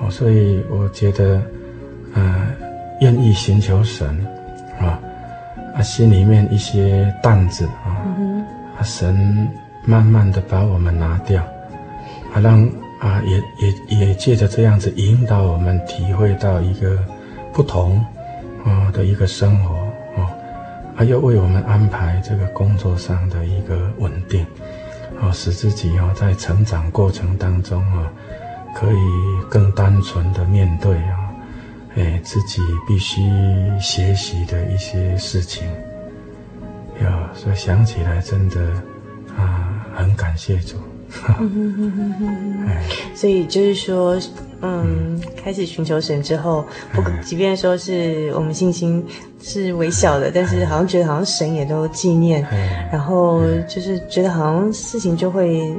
[0.00, 1.40] 哦，所以我觉得，
[2.14, 2.46] 呃，
[3.00, 4.41] 愿意寻求神，啊。
[5.74, 8.04] 啊，心里面一些担子啊，
[8.78, 9.48] 啊，神
[9.84, 11.42] 慢慢的把我们拿掉，
[12.32, 12.62] 啊，让
[13.00, 16.98] 啊，也也也借着这样子引导我们体会到一个
[17.52, 18.04] 不同
[18.64, 19.74] 啊的一个生活
[20.16, 20.30] 啊，
[20.96, 24.46] 啊，又为我们安排这个工作上的一个稳定，
[25.20, 28.12] 啊，使自己啊在成长过程当中啊，
[28.74, 28.96] 可以
[29.48, 31.21] 更单纯的面对啊。
[31.96, 33.20] 哎，自己必须
[33.80, 35.66] 学习的一些事情，
[37.00, 38.60] 呀，所以想起来真的
[39.36, 40.76] 啊，很感谢主。
[42.66, 42.82] 哎，
[43.14, 44.20] 所以就是说。
[44.64, 49.04] 嗯，开始寻求神之后，不，即便说是我们信心
[49.42, 52.46] 是微小的，但是好像觉得好像神也都纪念，
[52.90, 55.74] 然后就是觉得好像事情就会，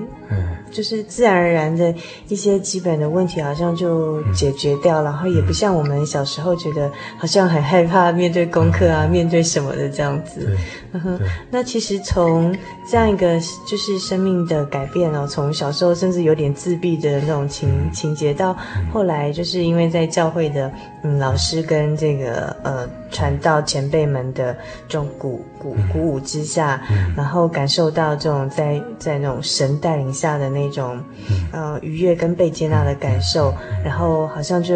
[0.71, 1.93] 就是自然而然的
[2.28, 10.58] 一些基本的问题好像就解决掉了，然后也不像我们小时候觉得好像很害怕面对功课啊，面对什么的这样子。
[10.91, 12.56] 嗯哼，那其实从
[12.91, 18.56] 这样一个就是生命的改变哦，从小时候甚至有点自闭的那种情情节到。
[18.91, 20.71] 后来就是因为在教会的
[21.04, 24.55] 嗯老师跟这个呃传道前辈们的
[24.87, 26.81] 这种鼓鼓鼓舞之下，
[27.15, 30.99] 然后感受到这种在在那种神带领下的那种
[31.51, 34.75] 呃愉悦跟被接纳的感受，然后好像就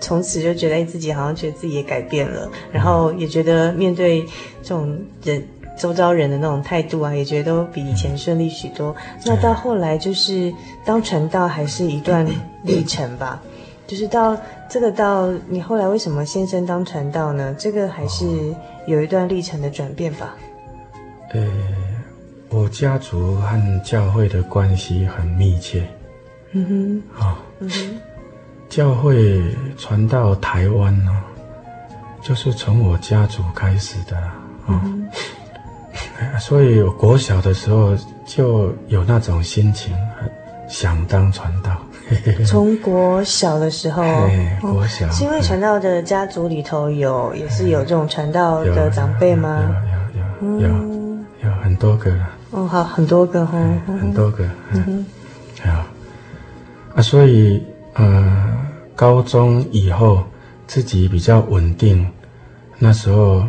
[0.00, 4.22] 从此就觉得自己好像觉得自己也改变了，然后也觉得面对
[4.62, 5.42] 这种人
[5.78, 8.94] 周遭人的那种态度啊，也觉得都比以前顺利许多。
[9.24, 10.52] 那到后来就是
[10.84, 12.26] 当传道还是一段
[12.62, 13.40] 历程吧，
[13.92, 14.34] 就是到
[14.70, 17.54] 这个到你后来为什么先生当传道呢？
[17.58, 18.24] 这个还是
[18.86, 20.34] 有一段历程的转变吧。
[21.34, 21.46] 呃，
[22.48, 25.86] 我家族和教会的关系很密切。
[26.52, 27.20] 嗯哼。
[27.22, 27.38] 啊。
[27.58, 28.00] 嗯哼。
[28.70, 29.42] 教会
[29.76, 31.12] 传到台湾呢，
[32.22, 34.34] 就是从我家族开始的啊。
[34.68, 36.40] 嗯哼。
[36.40, 39.94] 所以，我国小的时候就有那种心情，
[40.66, 41.76] 想当传道。
[42.46, 44.02] 从国小的时候，
[44.60, 49.74] 国小、哦、是因为传道的家族里头有，也是有这种传道的长辈吗？
[50.42, 52.28] 有有有有，有，很多个了。
[52.50, 54.44] 哦，好，很多个哈，很多个。
[54.72, 55.06] 嗯
[55.62, 55.86] 哼，啊，
[56.94, 57.62] 啊，所以
[57.94, 58.52] 呃，
[58.94, 60.22] 高中以后
[60.66, 62.06] 自己比较稳定，
[62.78, 63.44] 那时候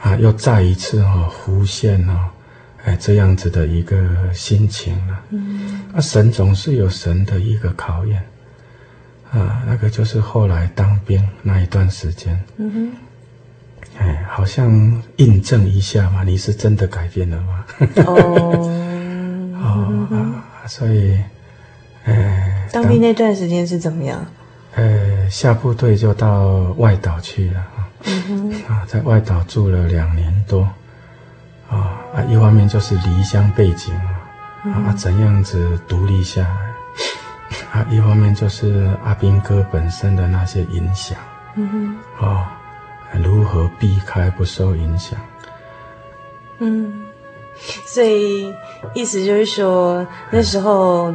[0.00, 2.18] 啊，又再一次哈、哦、浮现哦，
[2.84, 3.98] 哎，这样子的一个
[4.32, 5.20] 心情了。
[5.30, 8.22] 嗯，啊，神总是有神的一个考验，
[9.30, 12.38] 啊，那个就是后来当兵那一段时间。
[12.56, 12.92] 嗯哼。
[13.98, 17.64] 哎，好像印证一下嘛，你是真的改变了吗？
[18.06, 18.70] 哦，
[20.08, 21.18] 哦，所以，
[22.04, 24.24] 哎，当兵那段时间是怎么样？
[24.74, 30.66] 呃，下部队就到外岛去了啊，嗯哼，啊，在外岛住了两年多，
[31.72, 33.94] 啊啊，一方面就是离乡背景
[34.64, 41.18] 啊，啊，怎样子独立下来，啊，一方面就是阿兵哥本身的那些影响，
[41.56, 42.44] 嗯哼，哦。
[43.22, 45.20] 如何避开不受影响？
[46.60, 47.04] 嗯，
[47.86, 48.50] 所以
[48.94, 51.14] 意思就是说，那时候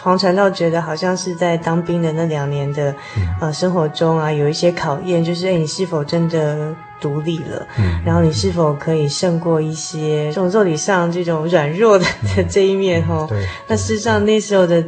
[0.00, 7.66] 黄传道觉得好像是在当兵的那两年的、嗯、呃生活中啊，有一些考验，就是哎，你是否真的独立了？
[7.78, 12.04] 嗯，然后你是否可以胜过一些这种肉体上这种软弱的、
[12.48, 13.06] 这一面？
[13.06, 13.46] 哈、嗯，对。
[13.66, 14.84] 那事实上那时候的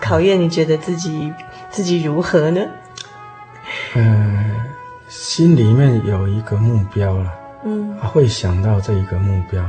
[0.00, 1.32] 考验，你觉得自己
[1.70, 2.60] 自己如何呢？
[3.94, 4.54] 嗯。
[5.08, 7.32] 心里面有一个目标了，
[7.64, 9.62] 嗯，啊，会想到这一个目标，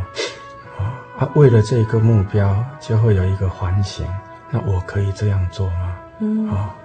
[0.77, 4.05] 啊，啊，为了这个目标，就会有一个反省，
[4.49, 5.95] 那我可以这样做吗？
[6.19, 6.75] 嗯，啊，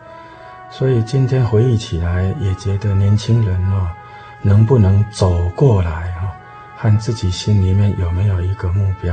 [0.70, 3.88] 所以今天回忆起来，也觉得年轻人哦，
[4.44, 6.30] 能不能走过来啊，
[6.76, 9.12] 和自己心里面有没有一个目标？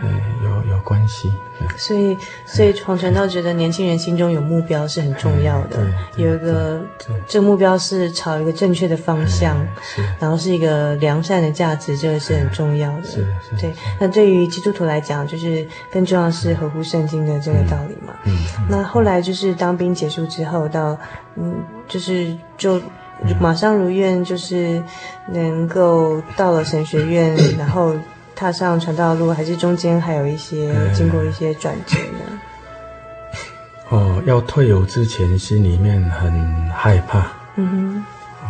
[0.00, 0.08] 哎，
[0.42, 1.32] 有有关系，
[1.76, 5.78] 所以所以黄传道觉得年轻人心中有目标是很重要的，
[6.16, 6.80] 有一个
[7.28, 9.56] 这个目标是朝一个正确的方向，
[10.18, 13.04] 然后是一个良善的价值，这个是很重要的。
[13.04, 13.72] 是是，对。
[14.00, 18.12] 那对于基督徒来讲，就是更重要是合乎圣经的这个道理嘛。
[18.24, 18.36] 嗯。
[18.68, 20.98] 那后来就是当兵结束之后，到
[21.36, 22.82] 嗯，就是就
[23.40, 24.82] 马上如愿，就是
[25.28, 27.94] 能够到了神学院，然后。
[28.34, 32.40] 踏上传道路，还是中间还有一些经过一些转折呢？
[33.90, 37.30] 哦，要退伍之前，心里面很害怕。
[37.54, 38.04] 嗯哼。
[38.42, 38.48] 哦，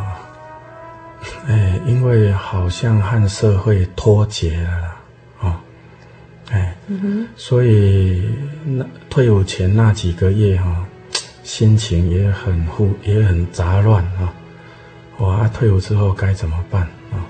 [1.47, 4.97] 哎，因为好像和社会脱节了啦。
[5.41, 5.57] 哦，
[6.53, 7.29] 哎，嗯哼。
[7.37, 8.31] 所以
[8.64, 10.77] 那退伍前那几个月哈、哦，
[11.43, 14.33] 心情也很复，也很杂乱啊。
[15.23, 17.23] 我啊，退伍之后该怎么办啊、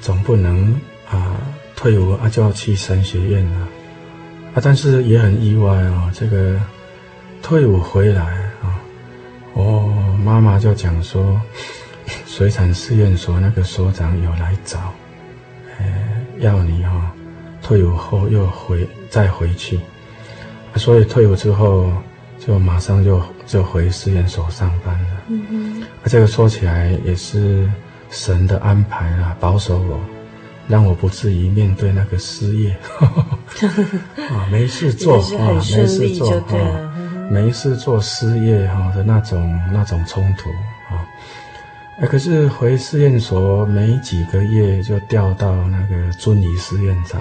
[0.00, 0.74] 总不能
[1.08, 1.36] 啊。
[1.76, 3.60] 退伍啊，就要去神学院了，
[4.54, 6.10] 啊，但是也很意外哦。
[6.12, 6.58] 这个
[7.42, 8.22] 退伍回来
[8.62, 8.80] 啊，
[9.52, 11.38] 哦，妈妈就讲说，
[12.26, 14.92] 水产试验所那个所长有来找，
[15.78, 16.02] 哎，
[16.38, 17.02] 要你哦，
[17.62, 19.78] 退伍后又回再回去，
[20.74, 21.92] 所以退伍之后
[22.46, 25.22] 就马上就就回实验所上班了。
[25.28, 27.68] 嗯嗯，啊，这个说起来也是
[28.10, 29.98] 神的安排啊，保守我。
[30.68, 32.76] 让我不至于面对那个失业，
[34.34, 36.92] 啊，没事做啊，没事做啊，
[37.30, 40.50] 没事做失业哈的那种那种冲突
[40.92, 41.06] 啊，
[42.02, 47.20] 哎，可是回试验所没几个月就调到那个鱒鱼试验场，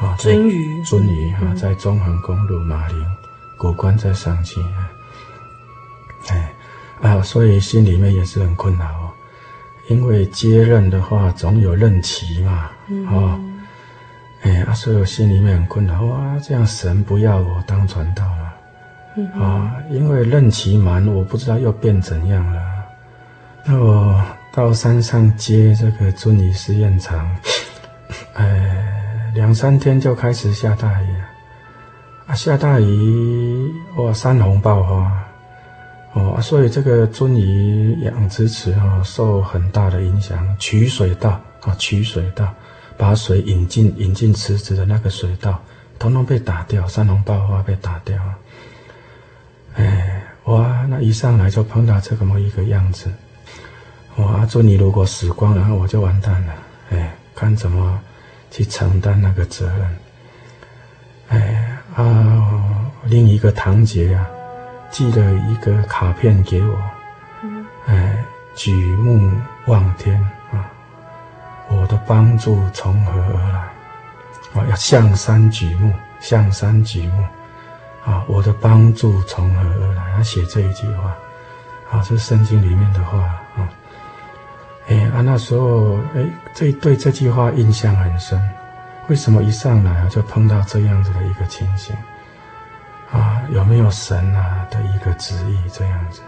[0.00, 3.04] 啊，鱒鱼，鱒鱼哈，在中横公路马陵，
[3.62, 4.60] 古关再上去，
[6.30, 6.52] 哎，
[7.00, 9.14] 啊，所以心里面也是很困扰。
[9.88, 13.40] 因为接任的话，总有任期嘛，嗯、哦，
[14.42, 22.60] 哎，啊，所以我心里面很困扰，哇，这样神不要我当传道了，啊，因为任期满，我不知道又变怎样了。
[23.64, 24.20] 那我
[24.52, 27.30] 到山上接这个遵义试验场，
[28.34, 31.21] 哎，两三天就开始下大雨，
[32.34, 35.22] 下大雨，哇，山洪爆发。
[36.14, 42.52] 哦，所以这个鳟鱼养殖池哈、哦、受很大的影响，取水道啊、哦，取水道，
[42.98, 45.58] 把水引进引进池子的那个水道，
[45.98, 48.18] 统统被打掉，山洪爆发被打掉。
[49.76, 53.10] 哎，哇，那一上来就碰到这么一个样子，
[54.16, 56.52] 哇，鱒鱼如果死光了，我就完蛋了。
[56.90, 57.98] 哎，看怎么
[58.50, 59.96] 去承担那个责任。
[61.28, 64.26] 哎啊，另一个堂姐啊。
[64.92, 66.76] 寄了一个卡片给我，
[67.86, 68.22] 哎，
[68.54, 69.32] 举目
[69.64, 70.20] 望天
[70.52, 70.68] 啊，
[71.70, 73.58] 我的帮助从何而来？
[74.52, 75.90] 啊，要向山举目，
[76.20, 77.24] 向山举目，
[78.04, 80.02] 啊，我的帮助从何而来？
[80.14, 81.16] 他写这一句话，
[81.90, 83.16] 啊，这是圣经里面的话
[83.56, 83.66] 啊。
[84.88, 86.22] 哎，啊，那时候，哎，
[86.52, 88.38] 这对这句话印象很深。
[89.12, 91.94] 为什么一上来啊就碰到这样子的一个情形？
[93.10, 96.22] 啊，有没有神啊的一个旨意这样子？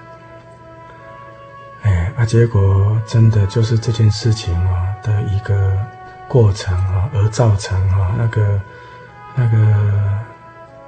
[1.81, 5.75] 哎，啊，结果真的就是这件事情啊的一个
[6.29, 8.61] 过程啊，而造成啊那个
[9.35, 10.19] 那个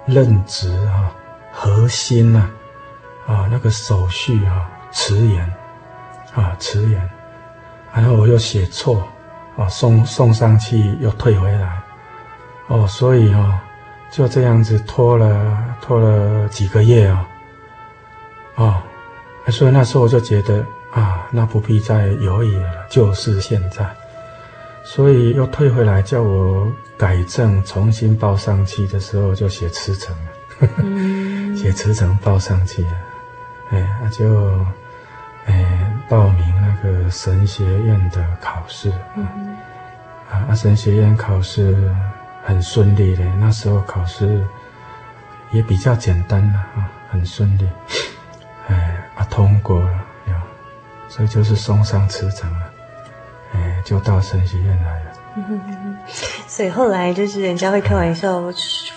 [0.05, 1.11] 任职啊
[1.51, 2.51] 核心呐
[3.27, 5.51] 啊，啊那个手续啊迟延
[6.35, 7.09] 啊迟延，
[7.95, 9.09] 然后我又写错
[9.57, 11.81] 啊送送上去又退回来
[12.69, 13.63] 哦，所以啊。
[14.09, 17.29] 就这样子拖了拖了几个月啊，
[18.55, 18.83] 哦，
[19.49, 23.85] 所以那时候我就觉得啊，那不必再犹豫了，就是现在，
[24.85, 32.91] 所以又退回来叫我改正，重新报上去的时候就写辞呈了， 写辞呈报上去了，
[33.73, 34.65] 哎，那就
[35.47, 38.91] 哎报名那个神学院的考试，
[40.31, 41.93] 啊，神学院考试。
[42.47, 44.47] 很顺利的，那时候考试
[45.51, 47.69] 也比较简单了啊，很顺利，
[48.69, 50.07] 哎，啊通过了，
[51.09, 52.71] 所以就是送上辞呈了，
[53.53, 55.11] 哎，就到神学院来了。
[56.49, 58.43] 所以后来就是人家会开玩笑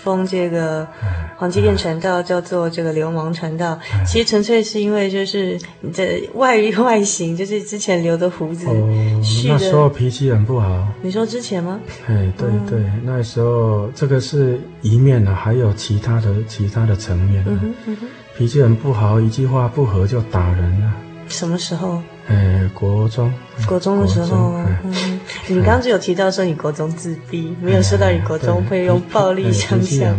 [0.02, 0.88] 封这个
[1.36, 3.78] 黄基甸传道叫做这个流氓传道，
[4.08, 10.88] 其实纯粹是因为就是你的外外形， 就是之前留的胡子，哦，那时候脾气很不好。
[11.02, 11.80] 你说之前吗？
[12.08, 17.44] 哎，对对，那时候这个是一面呢，还有其他的其他的层面。
[17.48, 20.94] 嗯哼嗯哼，脾气很不好，一句话不合就打人了。
[21.28, 22.02] 什么时候？
[22.30, 23.34] 哎，国中，
[23.68, 24.54] 国中的时候，
[24.84, 30.16] 嗯，你刚刚只有提到说你国中自闭，没有说到你国中会用暴力相向，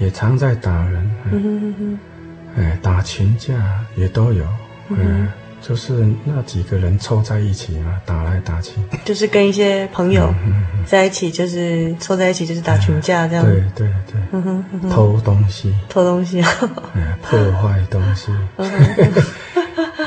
[0.00, 1.98] 也常在打人，嗯
[2.56, 3.54] 哎，打群架
[3.94, 4.44] 也都有，
[4.88, 5.28] 嗯，
[5.62, 8.72] 就是那几个人凑在一起嘛，打来打去，
[9.04, 10.34] 就是跟一些朋友
[10.86, 16.42] 在一起，就是凑在一起，就是打群架这样，对对对，偷东西，偷东西，
[16.96, 18.32] 哎，破坏东西。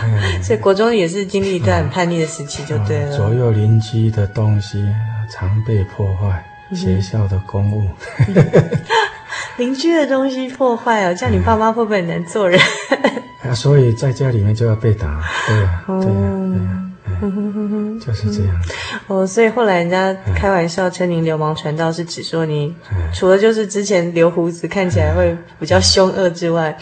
[0.41, 3.18] 所以国中也是经历一段很叛逆的时期，就对了。
[3.18, 4.86] 左右邻居的东西
[5.30, 6.43] 常被破坏，
[6.76, 7.88] 学校的公物，
[9.58, 12.60] 邻居的东西破坏哦，这样你爸妈会不会很难做人？
[13.43, 15.95] 啊，所以在家里面就要被打，对呀，对
[16.66, 16.90] 呀。
[18.03, 18.55] 就是这样
[19.07, 22.74] 哦，所以后来人家开玩笑称您流氓传道，是指说你
[23.13, 26.76] 除了就是之前留胡子看起来会比较凶恶之外，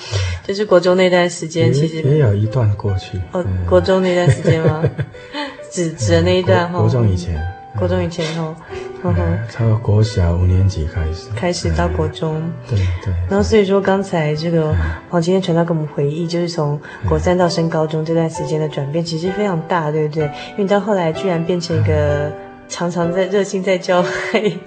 [0.47, 4.83] 就是国中那段时间其实也有一段过去哦，国中那段时间吗？
[5.71, 7.39] 指指的那一段哈，国中以前，
[7.77, 8.55] 国中以前后。
[9.01, 13.13] 嗯哼，从国小五年级开始，开始到国中，对对。
[13.29, 14.75] 然后所以说，刚才这个
[15.09, 20.25] 黄今天传道给我们回忆，就是从国三到升高中这段时间的转变，其实非常大，对不对？
[20.25, 22.31] 因为你到后来居然变成一个
[22.67, 24.57] 常常在热心在教会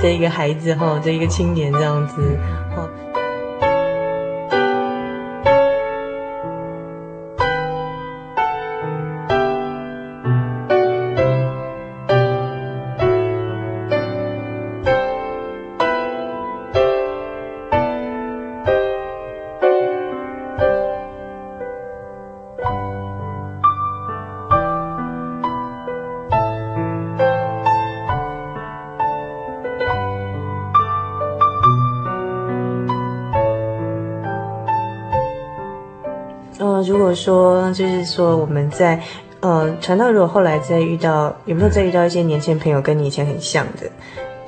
[0.00, 2.38] 这一个孩子哈，这一个青年这样子，
[2.76, 2.88] 哈。
[37.74, 39.02] 就是说我们在，
[39.40, 43.89] 呃，传到如果后来再遇到，有没有再遇到一些年轻朋友跟你以前很像的？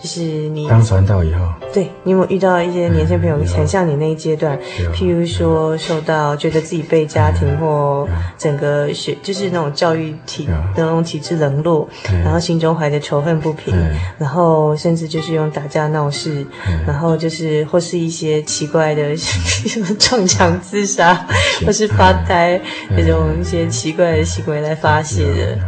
[0.02, 4.58] 就是你当传道以后，对，你有没有遇到一些年轻朋友很像你那一阶段？
[4.92, 11.88] 譬如说受到觉得自己被家庭或整个学，就是那种教育体那种体制冷落，
[12.24, 13.72] 然后心中怀着仇恨不平，
[14.18, 16.44] 然后甚至就是用打架闹事，
[16.84, 21.14] 然后就是或是一些奇怪的什么 撞墙自杀，
[21.64, 25.58] 或是发呆那种一些奇怪的行为来发泄的。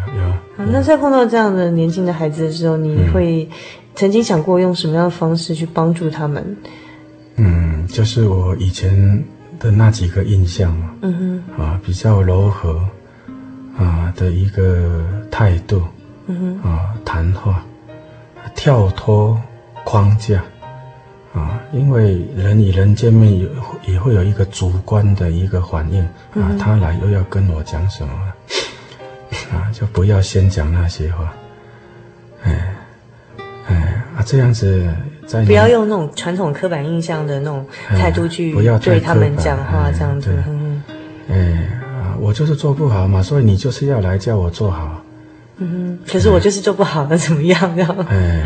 [0.57, 3.49] 那在碰到这样的年轻的孩子的时候，你会？
[3.95, 6.57] 曾经想过用什么样的方式去帮助他们？
[7.37, 9.25] 嗯，就是我以前
[9.59, 12.79] 的那几个印象嘛，嗯哼，啊，比较柔和
[13.77, 15.83] 啊的一个态度，
[16.27, 17.65] 嗯哼，啊，谈话，
[18.55, 19.41] 跳脱
[19.85, 20.43] 框架，
[21.33, 23.49] 啊，因为人与人见面也
[23.87, 26.03] 也会有一个主观的一个反应，
[26.35, 28.15] 啊，他来又要跟我讲什么，
[29.53, 31.33] 啊，就不要先讲那些话，
[32.45, 32.77] 哎。
[33.67, 33.75] 哎
[34.17, 34.89] 啊，这样子
[35.27, 38.53] 在不要用那种传统刻板印象的那种态度去
[38.83, 40.31] 对他们讲话，这样子。
[41.31, 45.01] 哎啊，我就是做不好嘛，所以你就是要来叫我做好。
[45.57, 47.77] 嗯哼，可是我就是做不好，那怎么样？
[47.77, 48.07] 呢？
[48.11, 48.45] 哎，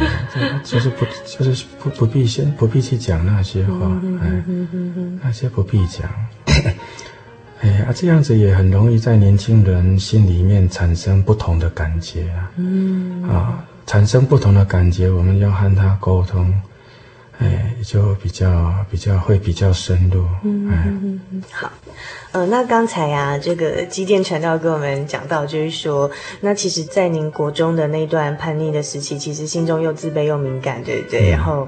[0.63, 3.91] 就是不，就是不不必先不必去讲那些话，
[4.23, 4.45] 哎，
[5.23, 6.09] 那些不必讲。
[7.61, 12.53] 哎啊，这样子也很容易在年轻人心里面产生不同的感觉啊。
[12.57, 16.55] 嗯啊，产生不同的感觉，我们要和他沟通。
[17.39, 20.25] 哎，就比较比较会比较深入。
[20.43, 21.71] 嗯嗯嗯，好，
[22.33, 26.11] 呃，那刚才呀，这个基甸传道跟我们讲到，就是说，
[26.41, 31.29] 那其实，在您国中的那段叛逆的时期，其实心中又自卑又敏感，对不对？
[31.29, 31.67] 嗯、然后，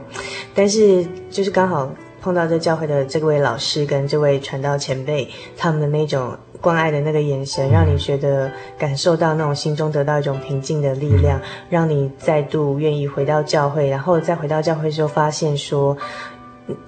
[0.55, 1.91] 但是就是刚好
[2.21, 6.37] 碰到这教会的这位老师跟这位传道前辈，他们的那种。
[6.61, 15.97] 关爱的那个眼神，让你觉得感受到那种心中得到一种平静的力量，嗯、让你再度愿意回到教会，然后再回到教会的时候，发现说，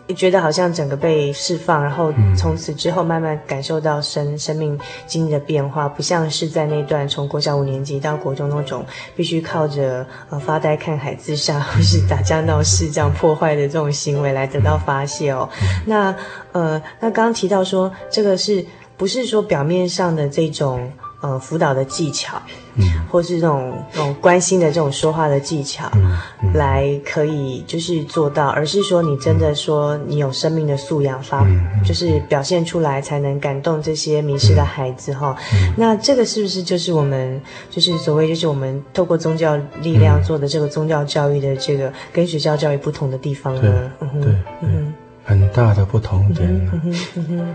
[0.07, 8.85] 你觉得好像整个被释放，然后从此之后慢慢感受到生生命经历的变化，不像是在那段从国小五年级到国中那种
[9.17, 15.49] 必须靠着呃发呆看海自杀 或是打架闹事这样破坏的这种行为来得到发泄哦。
[15.87, 16.15] 那
[16.53, 18.63] 呃，那刚刚提到说这个是。
[19.03, 20.89] 不是说表面上的这种
[21.23, 22.41] 呃辅导的技巧，
[22.77, 35.37] 嗯，或是这种这种关心的这种说话的技巧，嗯，嗯，来可以就是做到，而是说你真的说你有生命的素养发，嗯，就是表现出来才能感动这些迷失的孩子哈。
[35.77, 43.91] 那这个是不是就是我们就是所谓就是我们透过宗教力量做的这个宗教教育的这个跟学校教育不同的地方呢？
[44.23, 44.33] 对，
[44.63, 44.95] 嗯，
[45.25, 46.49] 很大的不同点。
[46.73, 47.55] 嗯哼，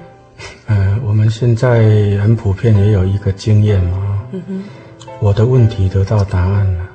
[0.67, 4.63] 嗯我们现在很普遍也有一个经验嘛，嗯哼，
[5.19, 6.89] 我的问题得到答案了，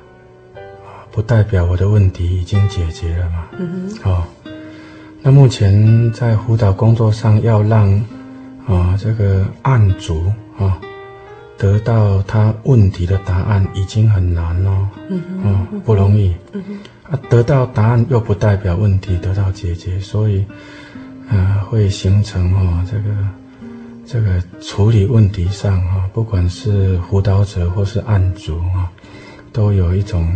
[1.11, 4.25] 不代表我的问题已经解决了嘛，嗯哼，哦，
[5.23, 7.91] 那目前在辅导工作上要让
[8.67, 10.25] 啊、哦、这个案主
[10.59, 10.73] 啊、哦、
[11.57, 20.45] 得到他问题的答案已经很难哦，嗯哼，哦，不容易，嗯哼，啊，得到答案又不代表问题得到解决，所以。
[21.33, 23.17] 呃，会形成哈、哦，这个
[24.07, 28.89] 这个处理问题上哈、哦，不管是辅导者或是案主啊、哦，
[29.51, 30.29] 都有一种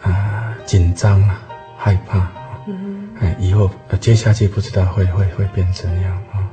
[0.00, 1.42] 啊、呃、紧张啊、
[1.76, 2.18] 害怕。
[2.66, 6.48] 嗯哎，以后呃接下去不知道会会会变怎样啊？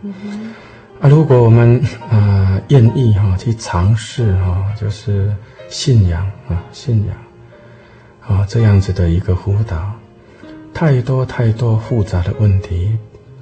[0.99, 5.33] 啊，如果我们啊愿意哈去尝试哈，就是
[5.69, 7.15] 信仰啊，信仰
[8.19, 9.93] 啊这样子的一个辅导，
[10.73, 12.97] 太多太多复杂的问题。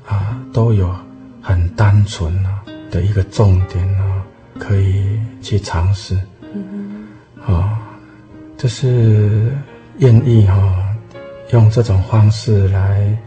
[0.05, 0.95] 啊，都有
[1.41, 4.21] 很单纯啊的一个重点啊，
[4.59, 6.15] 可以去尝试。
[6.53, 7.07] 嗯
[7.45, 7.79] 哼，啊，
[8.57, 9.51] 就是
[9.97, 10.95] 愿意哈、啊，
[11.51, 13.17] 用这种方式来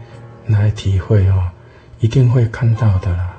[0.47, 1.53] 来体会哦、啊，
[1.99, 3.35] 一定会看到的啦。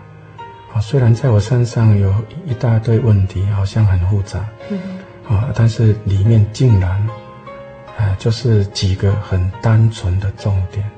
[0.73, 2.15] 啊，虽然在我身上有
[2.47, 4.79] 一大堆问题，好像很复杂，嗯
[5.27, 6.91] 哼，啊，但是里面竟然，
[7.99, 10.89] 啊，就是几个很单纯的重点，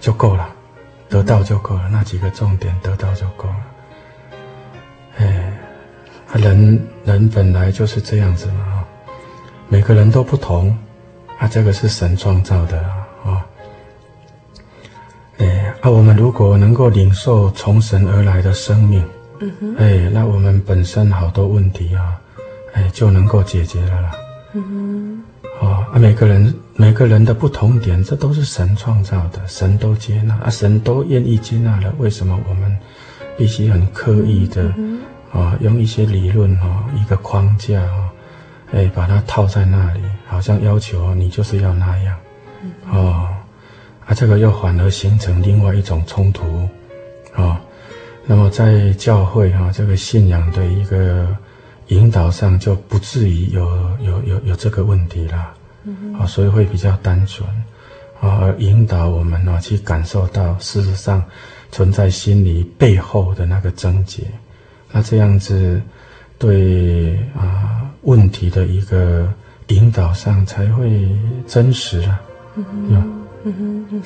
[0.00, 0.48] 就够了。
[1.12, 3.56] 得到就够了，那几个重点得到就够了。
[5.18, 5.52] 哎，
[6.32, 8.82] 人人本来就是这样子嘛，
[9.68, 10.74] 每个人都不同，
[11.38, 13.46] 啊，这个是神创造的啊，啊，
[15.36, 19.06] 哎，啊，我们如果能够领受从神而来的生命，
[19.40, 22.18] 嗯哼，哎，那我们本身好多问题啊，
[22.72, 24.12] 哎，就能够解决了啦，
[24.54, 25.24] 嗯哼。
[25.60, 31.92] 啊，每个人每个人的不同点，这都是神创造的，神都接纳啊，神都愿意接纳了。
[31.98, 32.76] 为什么我们
[33.36, 34.72] 必须很刻意的
[35.32, 38.10] 啊，用一些理论啊，一个框架啊，
[38.72, 42.16] 哎，把它套在那里，好像要求你就是要那样，
[42.90, 43.28] 哦，
[44.06, 46.68] 啊，这个又反而形成另外一种冲突，
[47.34, 47.60] 啊，
[48.26, 51.28] 那么在教会哈，这个信仰的一个。
[51.92, 53.64] 引导上就不至于有
[54.00, 55.52] 有有有这个问题啦，
[55.84, 57.46] 嗯哼，所以会比较单纯，
[58.20, 61.22] 啊，而引导我们呢去感受到事实上
[61.70, 64.22] 存在心理背后的那个症结，
[64.90, 65.80] 那这样子
[66.38, 69.28] 对啊问题的一个
[69.68, 71.08] 引导上才会
[71.46, 72.20] 真实啊，
[72.56, 73.18] 嗯哼。
[73.44, 74.02] 嗯哼，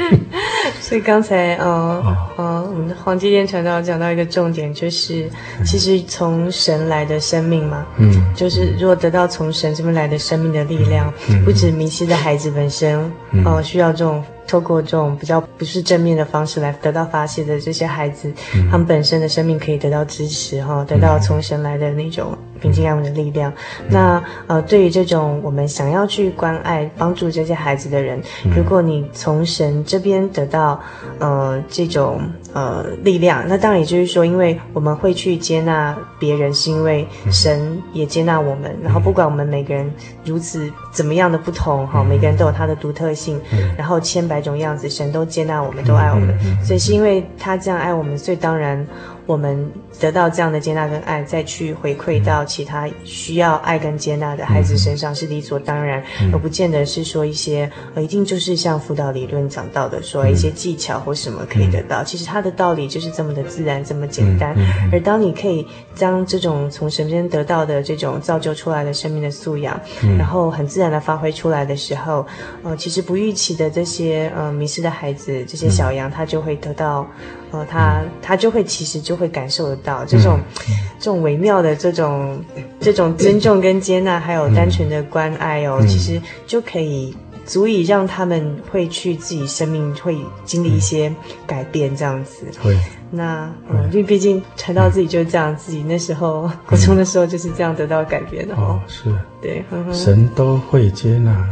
[0.86, 5.28] 所以刚才呃呃，我们的黄基甸传道讲到一个重点，就是
[5.64, 13.44] 其实从神来的生命嘛，嗯，就是如果得到从神这边来的生命的力量，嗯、不止迷失的孩子本身，哦、嗯。
[13.44, 23.52] 呃，需要这种透过这种比较不是正面的方式来得到发泄的这些孩子，嗯、他们本身的生命可以得到支持哈、哦，得到从神来的那种平静安稳的力量。
[23.80, 30.80] 嗯、那呃，对于这种我们想要去关爱、帮助这些孩子的人，嗯、如果你从神这边得到
[31.18, 32.20] 呃这种
[32.52, 38.70] 呃力量，那当然也就是说，因为我们会去接纳别人，是因为神也接纳我们。
[38.78, 39.92] 嗯、然后不管我们每个人
[40.24, 46.36] 如此怎么样的不同，哈、嗯，每个人都有他的独特性，嗯、然后千百种样子，神都接纳我们，都爱我们。
[46.64, 48.86] 所以是因为他这样爱我们，所以当然。
[49.26, 49.68] 我们
[49.98, 62.04] 得到这样的接纳跟爱，再去回馈到其他需要爱跟接纳的孩子身上，是理所当然，而不见得是说一些呃，一定就是像辅导理论讲到的，说一些技巧或什么可以得到。
[62.04, 64.54] 其实它的道理就是这么的自然，这么简单。
[64.92, 65.66] 而当你可以
[65.96, 69.80] 将这种从神边得到的这种造就出来的生命的素养，
[70.16, 72.24] 然后很自然的发挥出来的时候，
[72.62, 77.04] 呃，其实不预期的这些呃迷失的孩子，这些小羊，他就会得到。
[77.52, 82.44] 呃，他他就会其实就会感受得到这种、嗯、这种微妙的这种
[82.80, 87.16] 这种尊重跟接纳，还有单纯的关爱哦，嗯、其实就可以
[87.46, 91.10] 足以让他们会去自己生命会经历一些
[91.46, 92.46] 改变这样子。
[92.60, 92.80] 会、嗯。
[93.10, 98.78] 那嗯，因为毕竟传到自己就是这样，自己那时候国中的时候就是这样得到改变的哦。
[98.86, 99.04] 是。
[99.40, 99.64] 对。
[99.92, 101.48] 神都会接纳，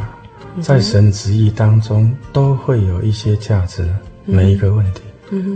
[0.61, 3.83] 在神旨意当中都会有一些价值，
[4.27, 5.01] 嗯、每一个问题。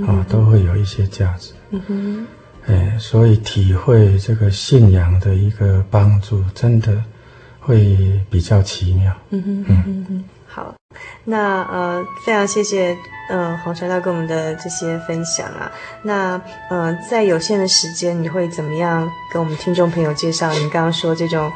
[0.09, 1.53] 啊，都会有一些价值。
[1.71, 2.27] 嗯哼，
[2.67, 7.01] 哎，所以体会这个信仰的一个帮助，真的
[7.69, 9.13] 会比较奇妙。
[9.29, 10.75] 嗯哼，嗯哼，好，
[11.25, 12.97] 那呃，非常谢谢
[13.29, 15.71] 呃黄传道跟我们的这些分享啊。
[16.03, 16.41] 那
[16.71, 20.51] 呃，在有限的时间，你会怎么样跟我们听众朋友介绍？
[20.55, 21.53] 你刚刚说这种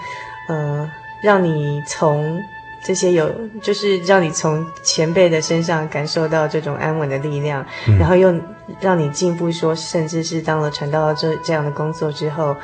[0.49, 0.91] 呃，
[1.23, 2.39] 让你从。
[2.85, 3.33] 这些有，
[3.63, 8.35] 就是让你从前辈的身上感受到这种安稳的力量，嗯、然后又
[8.81, 12.57] 让你进步说，甚至是当了传道这这样的工作之后，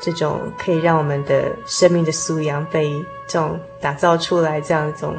[0.00, 2.90] 这种可以让我们的生命的素养被
[3.26, 5.16] 这种打造出来，这样一种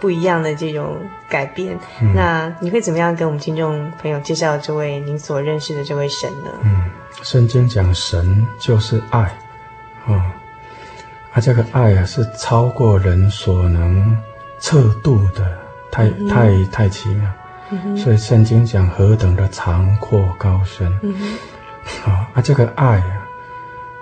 [0.00, 0.96] 不一样的这种
[1.28, 1.78] 改变。
[2.00, 6.50] 嗯、那你会怎么样跟我们听众朋友介绍这位您所认识的这位神呢？
[6.62, 6.90] 嗯，
[7.22, 9.32] 圣经讲神就是爱，啊、
[10.06, 10.22] 哦。
[11.32, 14.16] 他、啊、这个爱啊，是超过人所能
[14.60, 15.58] 测度的，
[15.90, 17.28] 太太太奇妙。
[17.96, 20.92] 所以圣经讲何等的长阔高深。
[22.04, 23.23] 啊，这个爱啊，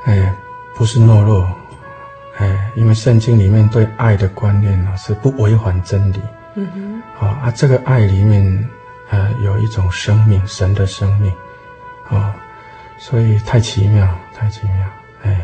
[0.05, 0.35] 哎，
[0.75, 1.49] 不是懦弱，
[2.39, 6.21] 哎，因为圣经里面对爱的观念呢、啊，是不违反真理。
[6.57, 7.03] 嗯哼。
[7.21, 8.69] 啊、这个爱里面，
[9.11, 11.31] 呃，有一种生命，神的生命。
[12.09, 12.35] 啊、哦，
[12.99, 14.75] 所以太奇妙，太奇妙，
[15.23, 15.41] 哎。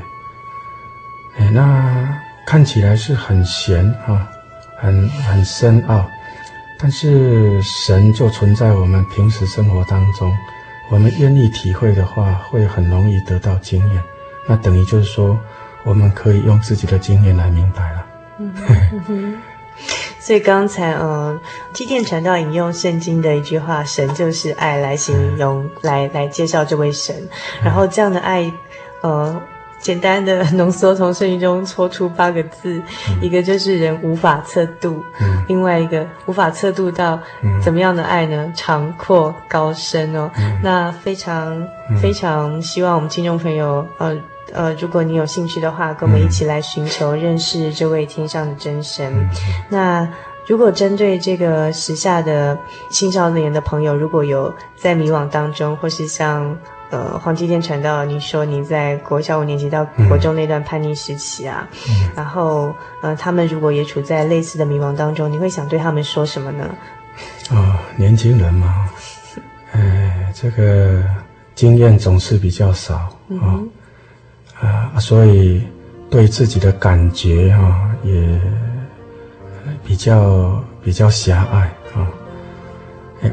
[1.39, 4.29] 哎，那看起来是很玄啊，
[4.77, 6.05] 很很深奥，
[6.81, 10.33] 但是神就存在我们平时生活当中，
[10.91, 14.03] 我们愿意体会的话，会很容易得到经验。
[14.49, 15.39] 那等于就是说，
[15.85, 18.07] 我们可以用自己的经验来明白了。
[18.39, 18.55] 嗯
[19.07, 19.37] 哼，
[20.19, 21.39] 所以刚才呃，
[21.73, 27.15] 基甸传道引用圣经的一句话：“神就是爱”来形容，嗯、来来介绍这位神。
[27.63, 28.51] 然后这样的爱，
[29.03, 29.41] 呃。
[29.81, 37.17] 简单的浓缩，从圣经中抽出八个字，嗯、一个就是人无法测度，嗯、另外一个无法测度到
[37.63, 38.53] 怎么样的爱呢？
[38.57, 40.29] 长阔高深哦。
[40.37, 41.57] 嗯、那非常、
[41.91, 44.17] 嗯、非常希望我们听众朋友，呃
[44.53, 49.13] 呃，如果你有兴趣的话，跟我们一起来寻求认识这位天上的真神。
[49.15, 49.29] 嗯、
[49.69, 50.09] 那
[50.47, 52.59] 如果针对这个时下的
[52.91, 56.57] 青少年的朋友，如果有在迷惘当中，或是像。
[56.91, 66.65] 呃，黄继天传道，你说你在国小五年级到国中那段叛逆时期啊，嗯、然后呃，他们如果也处在类似的迷茫当中，你会想对他们说什么呢？
[67.51, 68.89] 哦，年轻人嘛，
[69.73, 71.05] 哎，这个
[71.55, 72.95] 经验总是比较少
[73.39, 73.61] 啊，
[74.61, 75.63] 啊，所以
[76.11, 78.41] 对自己的感觉哈、啊、也
[79.85, 81.61] 比较比较狭隘
[81.95, 82.09] 啊。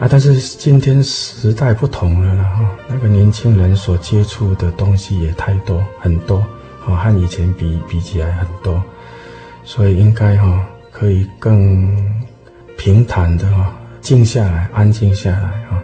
[0.01, 0.07] 啊！
[0.09, 6.38] 但是今天时代不同了了哈，那个年轻人所接触的东西也太多很多，
[6.88, 8.82] 啊，和以前比比起来很多，
[9.63, 11.95] 所以应该哈可以更
[12.76, 15.80] 平坦的哈静下来，安静下来哈，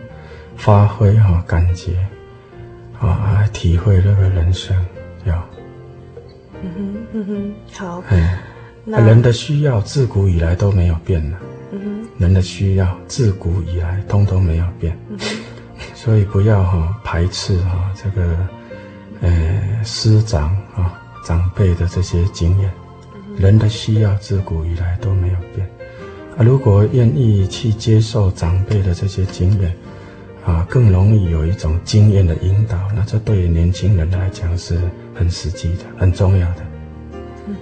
[0.58, 1.94] 发挥哈感觉，
[3.00, 4.76] 啊，体会这个人生
[5.26, 5.50] 要。
[6.64, 8.04] 嗯哼嗯哼，好。
[8.10, 8.40] 哎，
[8.86, 11.22] 那人的需要自古以来都没有变
[11.72, 12.08] 嗯哼。
[12.18, 15.26] 人的需要自古以来通通没有变，嗯、哼
[15.96, 18.38] 所以不要哈、哦、排斥哈、哦、这个，
[19.22, 20.92] 呃师长啊、哦、
[21.26, 22.72] 长辈的这些经验，
[23.16, 25.68] 嗯、人的需要自古以来都没有变，
[26.38, 29.76] 啊如果愿意去接受长辈的这些经验，
[30.46, 32.78] 啊，更容易有一种经验的引导。
[32.96, 34.80] 那这对于年轻人来讲是
[35.14, 36.66] 很实际的、很重要的。
[37.48, 37.56] 嗯，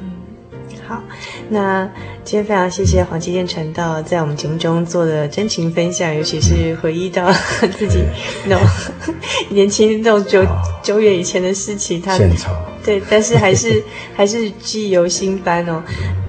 [0.87, 1.03] 好，
[1.49, 1.85] 那
[2.23, 7.29] 今天非常谢谢黄基建传道在我们节目中做的真情分享，尤其是回忆到
[7.77, 8.03] 自己
[8.45, 8.65] 那种
[9.49, 10.45] 年轻那种久
[10.81, 12.51] 久远以前的事情，他献丑。
[12.81, 13.83] 对，但是还是
[14.15, 15.83] 还是记忆犹新般哦。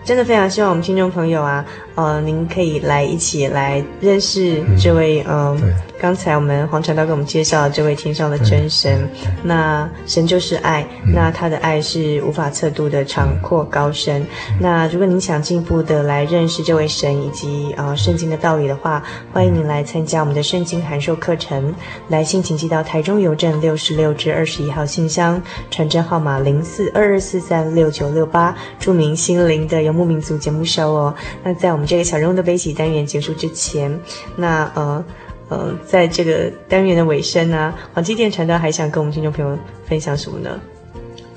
[0.04, 1.64] 真的非常希望我们听众朋友啊，
[2.00, 5.58] 呃，您可以来一起来认识这位，嗯，呃、
[6.00, 9.06] 刚才我们黄传道给我们介绍的这位天上的真神。
[9.42, 14.26] 那神就是爱，那他的爱是无法测度的长阔高深。
[14.58, 21.74] 那如果您想进一步的来认识这位神以及呃圣经的道理的话，欢迎您来参加我们的圣经函授课程。
[22.08, 25.38] 来信请寄到台中邮政六十六至二十一号信箱，
[25.70, 31.14] 传真号码零四二二四三六九六八，著名心灵的游牧民族节目收哦。
[31.44, 33.92] 那在我们这个小人物的悲喜单元结束之前，
[34.36, 35.04] 那呃
[35.48, 40.60] 呃，在这个单元的尾声呢，黄基甸传道还想跟我们听众朋友分享什么呢？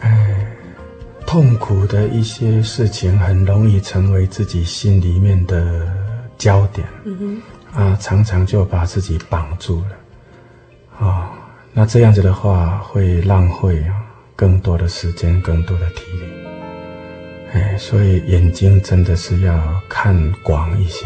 [0.01, 0.45] 哎，
[1.26, 5.91] 痛苦的一些事情很容易成为自己心里面的
[6.38, 7.41] 焦点，嗯
[7.74, 11.32] 哼，啊，常常就把自己绑住了，啊、
[11.74, 13.95] 那这样子的话会浪费啊
[14.36, 16.43] 更多的时间，更多的体力。
[17.54, 19.54] 哎，所以眼睛真的是要
[19.88, 21.06] 看广一些。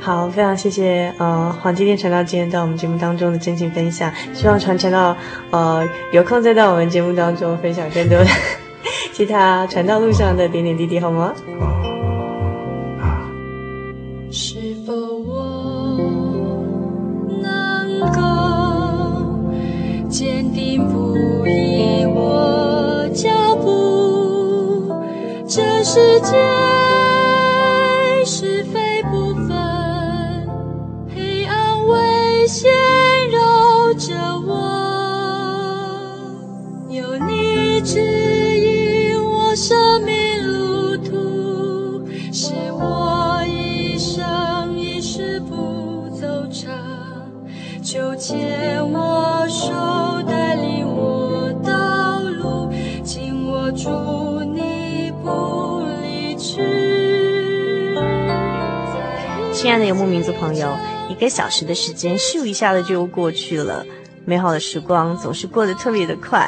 [0.00, 5.16] 好，非常谢谢呃黄金店传道今天到我们节目当中的真情分享，希望传承到
[5.50, 8.26] 呃有空再到我们节目当中分享更多的
[9.12, 11.34] 其他传道路上的点点滴滴，好吗？
[11.58, 11.83] 哦
[25.94, 26.53] 世界。
[59.64, 60.76] 亲爱的游牧民族朋友，
[61.08, 63.82] 一个小时的时间咻一下子就过去了，
[64.26, 66.46] 美好的时光总是过得特别的快。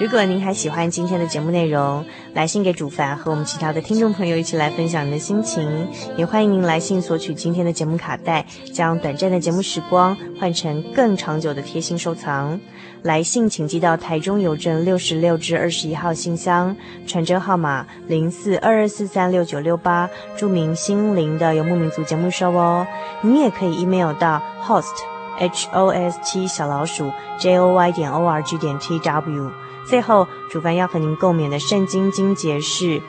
[0.00, 5.86] 如果您还喜欢今天的节目内容，来信给主凡和我们其他的听众朋友一起来分享您的心情，
[6.16, 12.58] 也欢迎您来信索取今天的节目卡带，将短暂的节目时光换成更长久的贴心收藏。
[13.02, 16.74] 来信请寄到台中邮政六十六至二十一号信箱，
[17.06, 22.86] 传真号码零四二二四三六九六八，注明“心灵的游牧民族”节目收哦。
[23.20, 24.94] 你也可以 email 到 host
[25.36, 29.50] h o s t 小老鼠 j o y 点 o r g 点 t w。
[29.90, 33.02] 最后，主凡要和您共勉的圣经经节是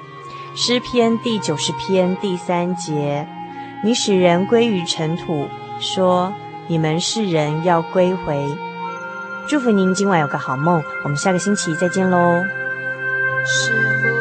[0.56, 3.28] 诗篇第九十篇第三节
[3.86, 5.48] ：“你使人归于尘土，
[5.80, 6.34] 说
[6.68, 8.58] 你们是人要归回。”
[9.48, 12.44] 祝福您今晚有个好梦，我们下个星期再见喽。
[13.46, 14.21] 是